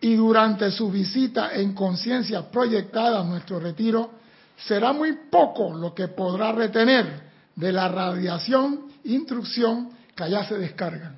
[0.00, 4.10] Y durante su visita en conciencia proyectada a nuestro retiro,
[4.56, 11.16] será muy poco lo que podrá retener de la radiación, instrucción que allá se descargan.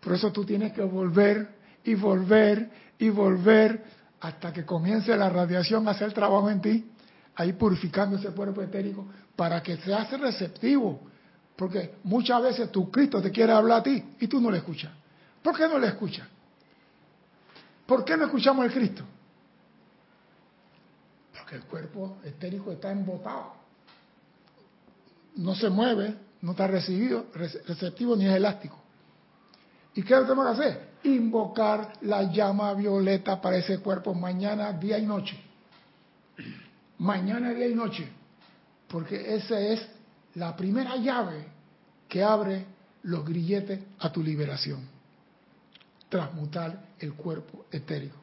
[0.00, 1.48] Por eso tú tienes que volver
[1.84, 3.84] y volver y volver
[4.20, 6.90] hasta que comience la radiación a hacer trabajo en ti,
[7.36, 9.06] ahí purificando ese cuerpo etérico
[9.36, 11.00] para que se hace receptivo.
[11.54, 14.92] Porque muchas veces tu Cristo te quiere hablar a ti y tú no le escuchas.
[15.42, 16.26] ¿Por qué no le escuchas?
[17.86, 19.04] ¿Por qué no escuchamos al Cristo?
[21.38, 23.54] Porque el cuerpo etérico está embotado.
[25.36, 28.78] No se mueve, no está recibido, receptivo ni es elástico.
[29.94, 30.88] ¿Y qué tenemos que hacer?
[31.04, 35.40] Invocar la llama violeta para ese cuerpo mañana, día y noche.
[36.98, 38.08] Mañana, día y noche.
[38.88, 39.86] Porque esa es
[40.34, 41.46] la primera llave
[42.08, 42.64] que abre
[43.02, 44.80] los grilletes a tu liberación.
[46.08, 48.16] Transmutar el cuerpo etérico.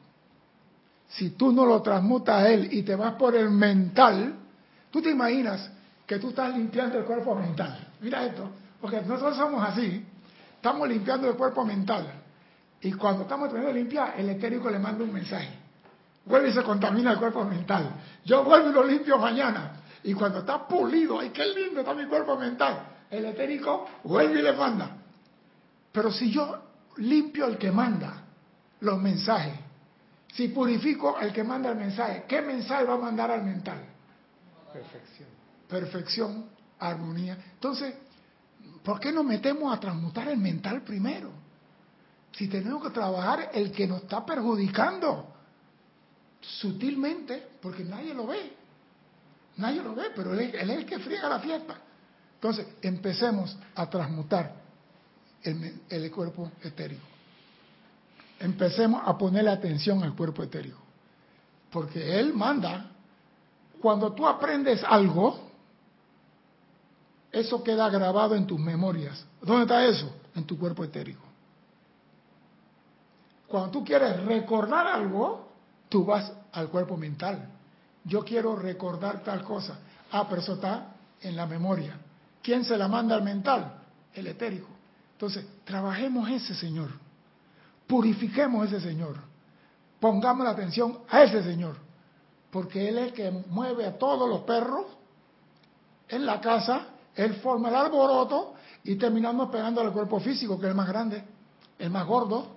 [1.08, 4.34] Si tú no lo transmutas a él y te vas por el mental,
[4.90, 5.70] tú te imaginas
[6.06, 7.92] que tú estás limpiando el cuerpo mental.
[8.00, 8.50] Mira esto,
[8.80, 10.04] porque nosotros somos así
[10.64, 12.06] estamos limpiando el cuerpo mental.
[12.80, 15.50] Y cuando estamos tratando de limpiar, el etérico le manda un mensaje.
[16.26, 17.90] Vuelve y se contamina el cuerpo mental.
[18.24, 19.82] Yo vuelvo y lo limpio mañana.
[20.02, 22.86] Y cuando está pulido, ¡ay, qué lindo está mi cuerpo mental!
[23.10, 24.90] El etérico vuelve y le manda.
[25.92, 26.62] Pero si yo
[26.96, 28.22] limpio el que manda
[28.80, 29.54] los mensajes,
[30.32, 33.78] si purifico el que manda el mensaje, ¿qué mensaje va a mandar al mental?
[34.72, 35.28] Perfección.
[35.68, 36.46] Perfección,
[36.80, 37.38] armonía.
[37.54, 37.94] Entonces,
[38.82, 41.30] ¿por qué nos metemos a transmutar el mental primero?
[42.32, 45.33] Si tenemos que trabajar el que nos está perjudicando
[46.60, 48.52] sutilmente, porque nadie lo ve.
[49.56, 51.76] Nadie lo ve, pero él, es- el que friega la fiesta.
[52.34, 54.52] Entonces, empecemos a transmutar
[55.42, 57.06] el, el cuerpo etérico.
[58.40, 60.78] Empecemos a ponerle atención al cuerpo etérico.
[61.70, 62.90] Porque él manda.
[63.80, 65.50] Cuando tú aprendes algo,
[67.32, 69.24] eso queda grabado en tus memorias.
[69.40, 70.12] ¿Dónde está eso?
[70.34, 71.22] En tu cuerpo etérico.
[73.46, 75.52] Cuando tú quieres recordar algo,
[75.88, 77.48] tú vas al cuerpo mental.
[78.04, 79.78] Yo quiero recordar tal cosa.
[80.12, 81.96] Ah, pero eso está en la memoria.
[82.42, 83.80] ¿Quién se la manda al mental?
[84.12, 84.68] El etérico.
[85.12, 86.90] Entonces, trabajemos ese Señor.
[87.86, 89.16] Purifiquemos ese Señor.
[89.98, 91.76] Pongamos la atención a ese Señor.
[92.50, 94.86] Porque Él es el que mueve a todos los perros
[96.08, 96.88] en la casa.
[97.14, 98.54] Él forma el alboroto
[98.84, 101.24] y terminamos pegando al cuerpo físico, que es el más grande,
[101.78, 102.48] el más gordo.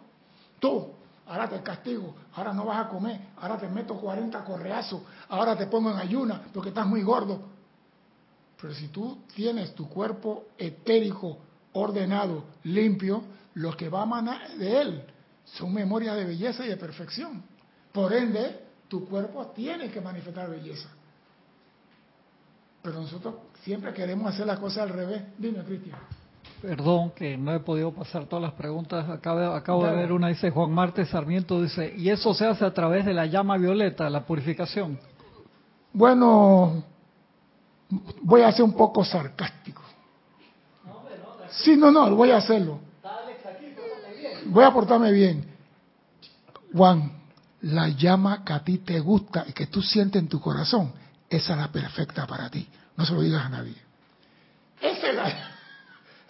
[0.59, 0.91] Tú,
[1.27, 5.67] ahora te castigo, ahora no vas a comer, ahora te meto 40 correazos, ahora te
[5.67, 7.41] pongo en ayuna porque estás muy gordo.
[8.59, 11.37] Pero si tú tienes tu cuerpo etérico
[11.73, 13.23] ordenado, limpio,
[13.55, 15.03] lo que va a manar de él
[15.43, 17.43] son memorias de belleza y de perfección.
[17.91, 20.89] Por ende, tu cuerpo tiene que manifestar belleza.
[22.81, 25.23] Pero nosotros siempre queremos hacer las cosas al revés.
[25.37, 25.99] Dime, Cristian.
[26.61, 29.07] Perdón que no he podido pasar todas las preguntas.
[29.09, 32.73] Acabo, acabo de ver una, dice Juan Marte Sarmiento, dice, y eso se hace a
[32.73, 34.99] través de la llama violeta, la purificación.
[35.93, 36.83] Bueno,
[38.21, 39.83] voy a ser un poco sarcástico.
[41.49, 42.79] Sí, no, no, voy a hacerlo.
[44.47, 45.45] Voy a portarme bien.
[46.73, 47.11] Juan,
[47.61, 50.91] la llama que a ti te gusta y que tú sientes en tu corazón,
[51.29, 52.67] esa es la perfecta para ti.
[52.95, 53.75] No se lo digas a nadie.
[54.81, 55.56] Esa es la...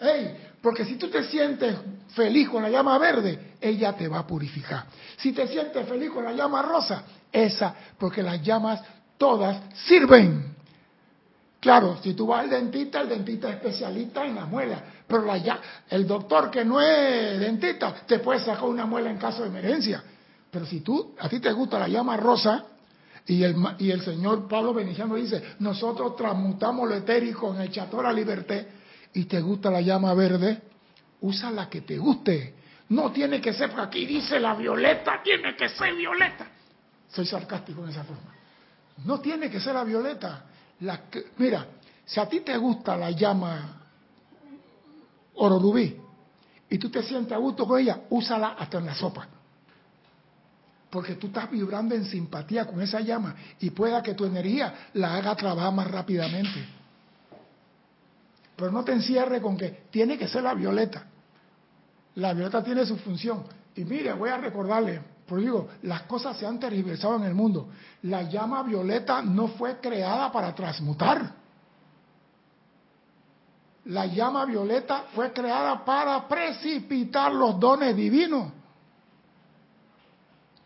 [0.00, 1.76] Ey, porque si tú te sientes
[2.14, 4.86] feliz con la llama verde, ella te va a purificar.
[5.16, 8.82] Si te sientes feliz con la llama rosa, esa, porque las llamas
[9.16, 10.56] todas sirven.
[11.60, 15.60] Claro, si tú vas al dentista, el dentista es especialista en las muelas, pero la
[15.90, 20.02] el doctor que no es dentista te puede sacar una muela en caso de emergencia.
[20.50, 22.64] Pero si tú, a ti te gusta la llama rosa,
[23.26, 28.00] y el, y el señor Pablo Veneciano dice, nosotros transmutamos lo etérico en el chateau
[28.00, 28.77] la liberté,
[29.14, 30.62] y te gusta la llama verde,
[31.20, 32.54] usa la que te guste.
[32.90, 36.46] No tiene que ser, porque aquí dice la violeta, tiene que ser violeta.
[37.08, 38.34] Soy sarcástico en esa forma.
[39.04, 40.44] No tiene que ser la violeta.
[40.80, 41.66] La que- mira,
[42.04, 43.74] si a ti te gusta la llama
[45.34, 45.96] oro rubí
[46.70, 49.26] y tú te sientes a gusto con ella, úsala hasta en la sopa.
[50.90, 55.14] Porque tú estás vibrando en simpatía con esa llama y pueda que tu energía la
[55.16, 56.64] haga trabajar más rápidamente.
[58.58, 61.04] Pero no te encierre con que tiene que ser la violeta.
[62.16, 63.44] La violeta tiene su función.
[63.76, 67.68] Y mire, voy a recordarle, porque digo, las cosas se han tergiversado en el mundo.
[68.02, 71.34] La llama violeta no fue creada para transmutar.
[73.84, 78.50] La llama violeta fue creada para precipitar los dones divinos,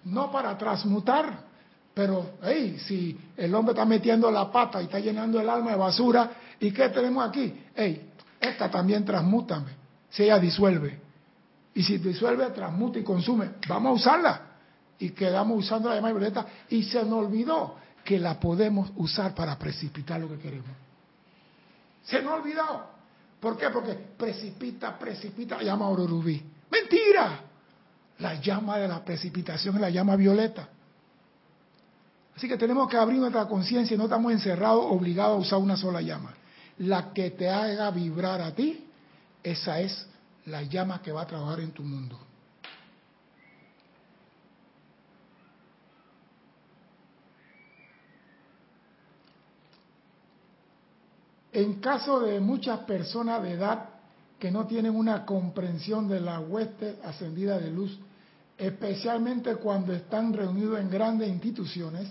[0.05, 1.53] no para transmutar.
[1.93, 5.77] Pero, hey, si el hombre está metiendo la pata y está llenando el alma de
[5.77, 6.31] basura,
[6.63, 7.53] ¿y qué tenemos aquí?
[7.75, 8.11] Hey,
[8.41, 9.73] esta también transmútame,
[10.09, 11.01] si ella disuelve.
[11.75, 14.43] Y si disuelve, transmuta y consume, vamos a usarla.
[14.99, 19.59] Y quedamos usando la llama violeta y se nos olvidó que la podemos usar para
[19.59, 20.71] precipitar lo que queremos.
[22.05, 22.93] Se nos olvidó.
[23.41, 23.71] ¿Por qué?
[23.71, 26.41] Porque precipita, precipita la llama oro rubí.
[26.71, 27.41] ¡Mentira!
[28.19, 30.69] La llama de la precipitación es la llama violeta.
[32.37, 35.77] Así que tenemos que abrir nuestra conciencia y no estamos encerrados, obligados a usar una
[35.77, 36.33] sola llama.
[36.79, 38.87] La que te haga vibrar a ti,
[39.43, 40.07] esa es
[40.47, 42.19] la llama que va a trabajar en tu mundo.
[51.53, 53.91] En caso de muchas personas de edad
[54.39, 57.97] que no tienen una comprensión de la hueste ascendida de luz,
[58.57, 62.09] especialmente cuando están reunidos en grandes instituciones,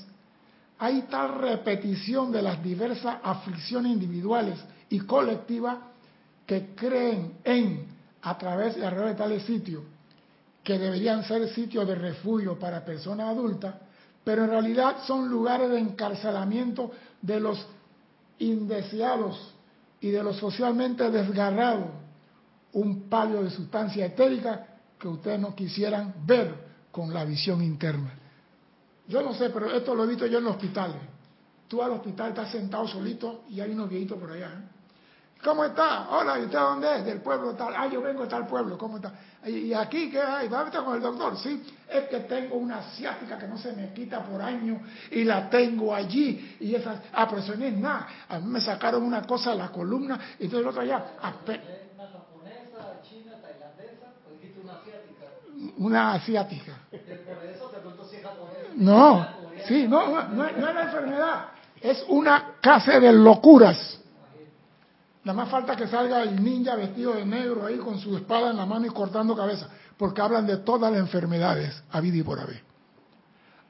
[0.82, 4.58] hay tal repetición de las diversas aflicciones individuales
[4.90, 5.78] y colectivas
[6.44, 7.86] que creen en,
[8.24, 9.84] a través y alrededor de tales sitios,
[10.64, 13.76] que deberían ser sitios de refugio para personas adultas,
[14.24, 17.64] pero en realidad son lugares de encarcelamiento de los
[18.40, 19.54] indeseados
[20.00, 21.92] y de los socialmente desgarrados,
[22.74, 24.66] un palio de sustancia etérica
[24.98, 26.56] que ustedes no quisieran ver
[26.92, 28.21] con la visión interna.
[29.12, 30.96] Yo no sé, pero esto lo he visto yo en los hospitales.
[31.68, 34.48] Tú al hospital estás sentado solito y hay unos viejitos por allá.
[34.48, 34.68] ¿eh?
[35.44, 36.10] ¿Cómo está?
[36.12, 37.06] Hola, ¿y usted dónde es?
[37.06, 37.74] Del pueblo tal.
[37.76, 38.78] Ah, yo vengo de tal pueblo.
[38.78, 39.12] ¿Cómo está?
[39.48, 40.48] ¿Y aquí qué hay?
[40.48, 41.36] ¿Va a estar con el doctor?
[41.38, 45.50] Sí, es que tengo una asiática que no se me quita por años y la
[45.50, 46.58] tengo allí.
[46.60, 48.08] Y esa, ah, pero eso no es nada.
[48.30, 51.06] A mí me sacaron una cosa de la columna y entonces el otro allá.
[51.22, 51.60] ape-
[51.98, 55.26] Una japonesa, china, tailandesa, pues dijiste una asiática.
[55.78, 56.74] Una asiática.
[56.92, 58.60] Por eso te pregunto si es japonesa.
[58.82, 59.28] No,
[59.68, 61.46] sí, no, no, no es la enfermedad.
[61.80, 64.00] Es una clase de locuras.
[65.24, 68.58] Nada más falta que salga el ninja vestido de negro ahí con su espada en
[68.58, 72.64] la mano y cortando cabeza, porque hablan de todas las enfermedades, habido y por haber.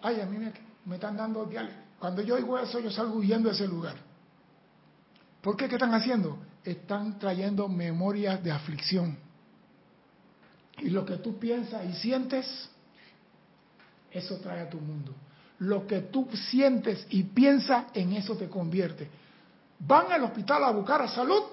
[0.01, 0.53] Ay, a mí me,
[0.85, 1.77] me están dando diálisis.
[1.99, 3.95] Cuando yo oigo eso, yo salgo huyendo de ese lugar.
[5.41, 5.67] ¿Por qué?
[5.67, 6.37] ¿Qué están haciendo?
[6.63, 9.17] Están trayendo memorias de aflicción.
[10.77, 12.70] Y lo que tú piensas y sientes,
[14.11, 15.13] eso trae a tu mundo.
[15.59, 19.07] Lo que tú sientes y piensas, en eso te convierte.
[19.79, 21.43] Van al hospital a buscar a salud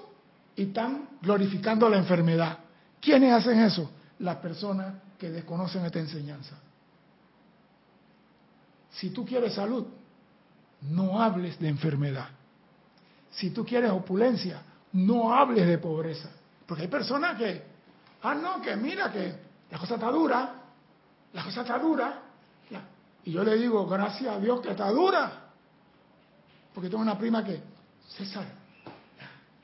[0.55, 2.59] y están glorificando la enfermedad.
[2.99, 3.89] ¿Quiénes hacen eso?
[4.19, 6.57] Las personas que desconocen esta enseñanza.
[8.91, 9.85] Si tú quieres salud,
[10.81, 12.29] no hables de enfermedad.
[13.31, 14.61] Si tú quieres opulencia,
[14.93, 16.29] no hables de pobreza.
[16.65, 17.63] Porque hay personas que,
[18.23, 19.33] ah, no, que mira que
[19.69, 20.55] la cosa está dura,
[21.33, 22.23] la cosa está dura.
[23.23, 25.49] Y yo le digo, gracias a Dios que está dura.
[26.73, 27.61] Porque tengo una prima que,
[28.07, 28.45] César,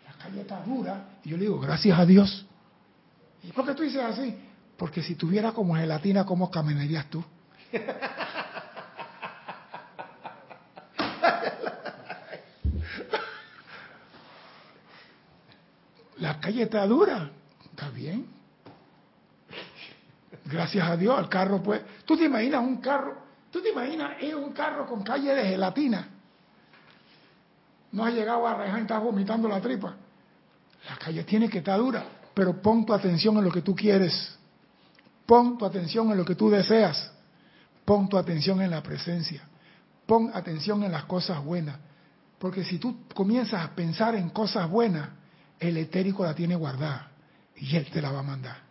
[0.06, 1.20] la calle está dura.
[1.24, 2.46] Y yo le digo, gracias a Dios.
[3.44, 4.36] ¿Y por qué tú dices así?
[4.78, 7.24] Porque si tuviera como gelatina, ¿cómo caminarías tú?
[16.18, 17.30] La calle está dura.
[17.70, 18.26] Está bien.
[20.46, 21.82] Gracias a Dios, el carro pues.
[22.06, 23.25] ¿Tú te imaginas un carro?
[23.56, 26.10] ¿Tú te imaginas es un carro con calle de gelatina?
[27.94, 29.96] No ha llegado a Reján estás vomitando la tripa.
[30.90, 32.04] La calle tiene que estar dura,
[32.34, 34.38] pero pon tu atención en lo que tú quieres.
[35.26, 37.14] Pon tu atención en lo que tú deseas.
[37.86, 39.48] Pon tu atención en la presencia.
[40.06, 41.78] Pon atención en las cosas buenas.
[42.38, 45.12] Porque si tú comienzas a pensar en cosas buenas,
[45.62, 47.10] el etérico la tiene guardada
[47.56, 48.65] y él te la va a mandar.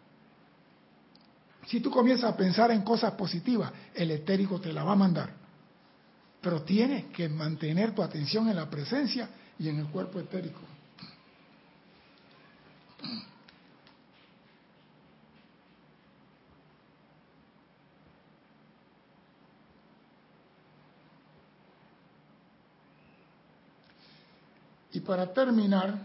[1.67, 5.31] Si tú comienzas a pensar en cosas positivas, el etérico te la va a mandar.
[6.41, 10.61] Pero tienes que mantener tu atención en la presencia y en el cuerpo etérico.
[24.93, 25.99] Y para terminar,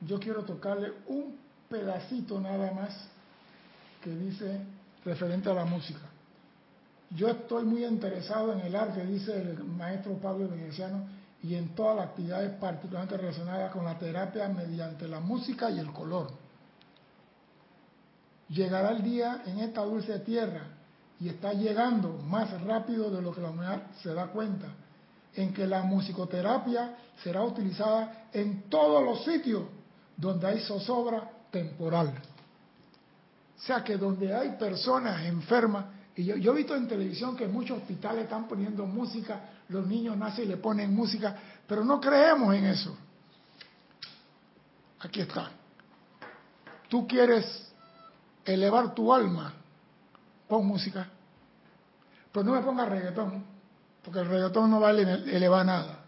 [0.00, 1.38] yo quiero tocarle un
[1.70, 3.08] pedacito nada más
[4.02, 4.60] que dice
[5.04, 6.00] referente a la música.
[7.10, 11.06] Yo estoy muy interesado en el arte, dice el maestro Pablo Veneciano,
[11.42, 15.92] y en todas las actividades particularmente relacionadas con la terapia mediante la música y el
[15.92, 16.30] color.
[18.48, 20.62] Llegará el día en esta dulce tierra,
[21.20, 24.68] y está llegando más rápido de lo que la humanidad se da cuenta,
[25.34, 29.62] en que la musicoterapia será utilizada en todos los sitios
[30.16, 32.12] donde hay zozobra temporal.
[33.62, 35.84] O sea que donde hay personas enfermas,
[36.16, 40.46] y yo, he visto en televisión que muchos hospitales están poniendo música, los niños nacen
[40.46, 42.96] y le ponen música, pero no creemos en eso.
[44.98, 45.50] Aquí está.
[46.88, 47.72] Tú quieres
[48.44, 49.54] elevar tu alma,
[50.48, 51.08] pon música.
[52.32, 53.44] Pero no me pongas reggaetón,
[54.02, 56.00] porque el reggaetón no va a elevar nada.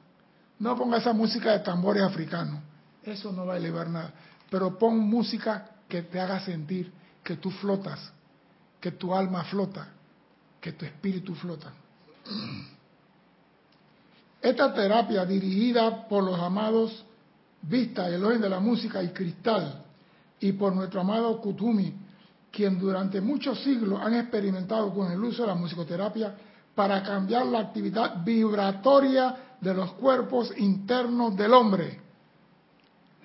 [0.58, 2.60] No ponga esa música de tambores africanos,
[3.04, 4.12] eso no va a elevar nada.
[4.50, 8.12] Pero pon música que te haga sentir que tú flotas,
[8.80, 9.88] que tu alma flota,
[10.60, 11.72] que tu espíritu flota.
[14.40, 17.04] Esta terapia dirigida por los amados
[17.66, 19.82] Vista, Elohim de la música y Cristal,
[20.40, 21.94] y por nuestro amado Kutumi,
[22.50, 26.34] quien durante muchos siglos han experimentado con el uso de la musicoterapia
[26.74, 32.00] para cambiar la actividad vibratoria de los cuerpos internos del hombre.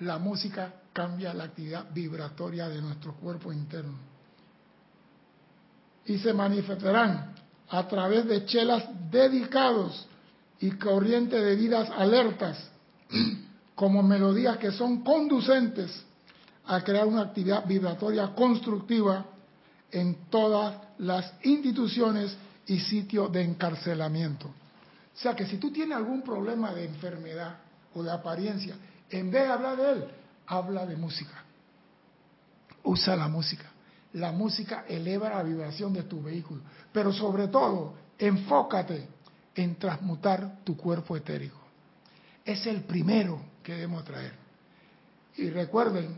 [0.00, 3.98] La música cambia la actividad vibratoria de nuestro cuerpo interno.
[6.06, 7.34] Y se manifestarán
[7.68, 10.06] a través de chelas dedicados
[10.58, 12.70] y corrientes de vidas alertas
[13.74, 16.04] como melodías que son conducentes
[16.66, 19.24] a crear una actividad vibratoria constructiva
[19.90, 22.36] en todas las instituciones
[22.66, 24.46] y sitios de encarcelamiento.
[24.46, 27.56] O sea que si tú tienes algún problema de enfermedad
[27.94, 28.76] o de apariencia,
[29.10, 30.04] en vez de hablar de él,
[30.50, 31.44] habla de música.
[32.82, 33.66] Usa la música.
[34.14, 36.62] La música eleva la vibración de tu vehículo.
[36.92, 39.08] Pero sobre todo, enfócate
[39.54, 41.58] en transmutar tu cuerpo etérico.
[42.44, 44.34] Es el primero que debemos traer.
[45.36, 46.16] Y recuerden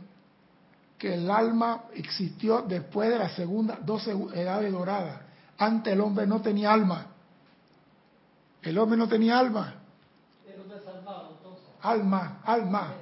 [0.97, 5.21] que el alma existió después de la segunda, dos edades doradas.
[5.59, 7.07] Antes el hombre no tenía alma.
[8.63, 9.75] El hombre no tenía alma.
[11.83, 12.95] Alma, alma.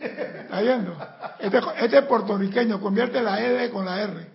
[0.00, 0.96] ¿Está viendo?
[1.38, 4.26] Este, este es puertorriqueño, convierte la E con la R.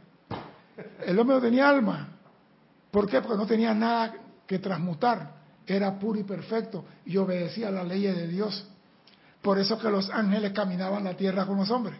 [1.05, 2.09] El hombre no tenía alma.
[2.91, 3.21] ¿Por qué?
[3.21, 4.13] Porque no tenía nada
[4.47, 5.39] que transmutar.
[5.65, 8.67] Era puro y perfecto y obedecía las leyes de Dios.
[9.41, 11.97] Por eso que los ángeles caminaban la tierra con los hombres.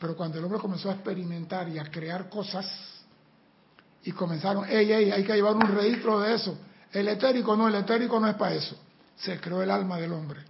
[0.00, 2.66] Pero cuando el hombre comenzó a experimentar y a crear cosas,
[4.04, 6.56] y comenzaron, ey, ey, hay que llevar un registro de eso.
[6.92, 8.76] El etérico no, el etérico no es para eso.
[9.16, 10.40] Se creó el alma del hombre.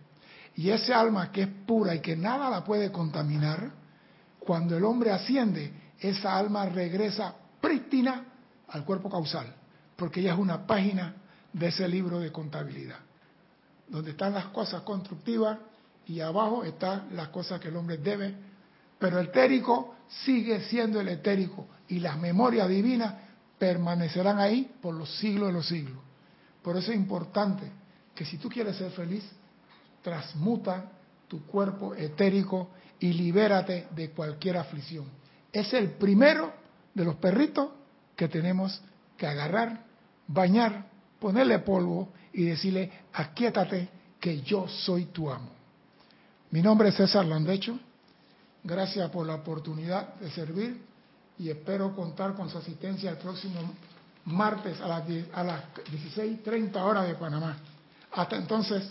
[0.59, 3.71] Y ese alma que es pura y que nada la puede contaminar,
[4.41, 8.25] cuando el hombre asciende, esa alma regresa prístina
[8.67, 9.55] al cuerpo causal,
[9.95, 11.15] porque ella es una página
[11.53, 12.99] de ese libro de contabilidad,
[13.87, 15.59] donde están las cosas constructivas
[16.09, 18.35] y abajo están las cosas que el hombre debe,
[18.99, 19.95] pero el etérico
[20.25, 23.15] sigue siendo el etérico y las memorias divinas
[23.61, 26.03] permanecerán ahí por los siglos de los siglos.
[26.63, 27.71] Por eso es importante
[28.13, 29.25] que si tú quieres ser feliz,
[30.03, 30.91] transmuta
[31.27, 32.71] tu cuerpo etérico
[33.01, 35.07] y libérate de cualquier aflicción.
[35.53, 36.53] Es el primero
[36.95, 37.71] de los perritos
[38.17, 38.81] que tenemos
[39.17, 39.85] que agarrar,
[40.27, 40.87] bañar,
[41.21, 43.89] ponerle polvo y decirle, aquíétate
[44.21, 45.51] que yo soy tu amo.
[46.51, 47.79] Mi nombre es César Landecho.
[48.65, 50.83] Gracias por la oportunidad de servir
[51.39, 53.61] y espero contar con su asistencia el próximo
[54.25, 55.65] martes a las, a las
[56.17, 57.57] 16.30 horas de Panamá.
[58.13, 58.91] Hasta entonces,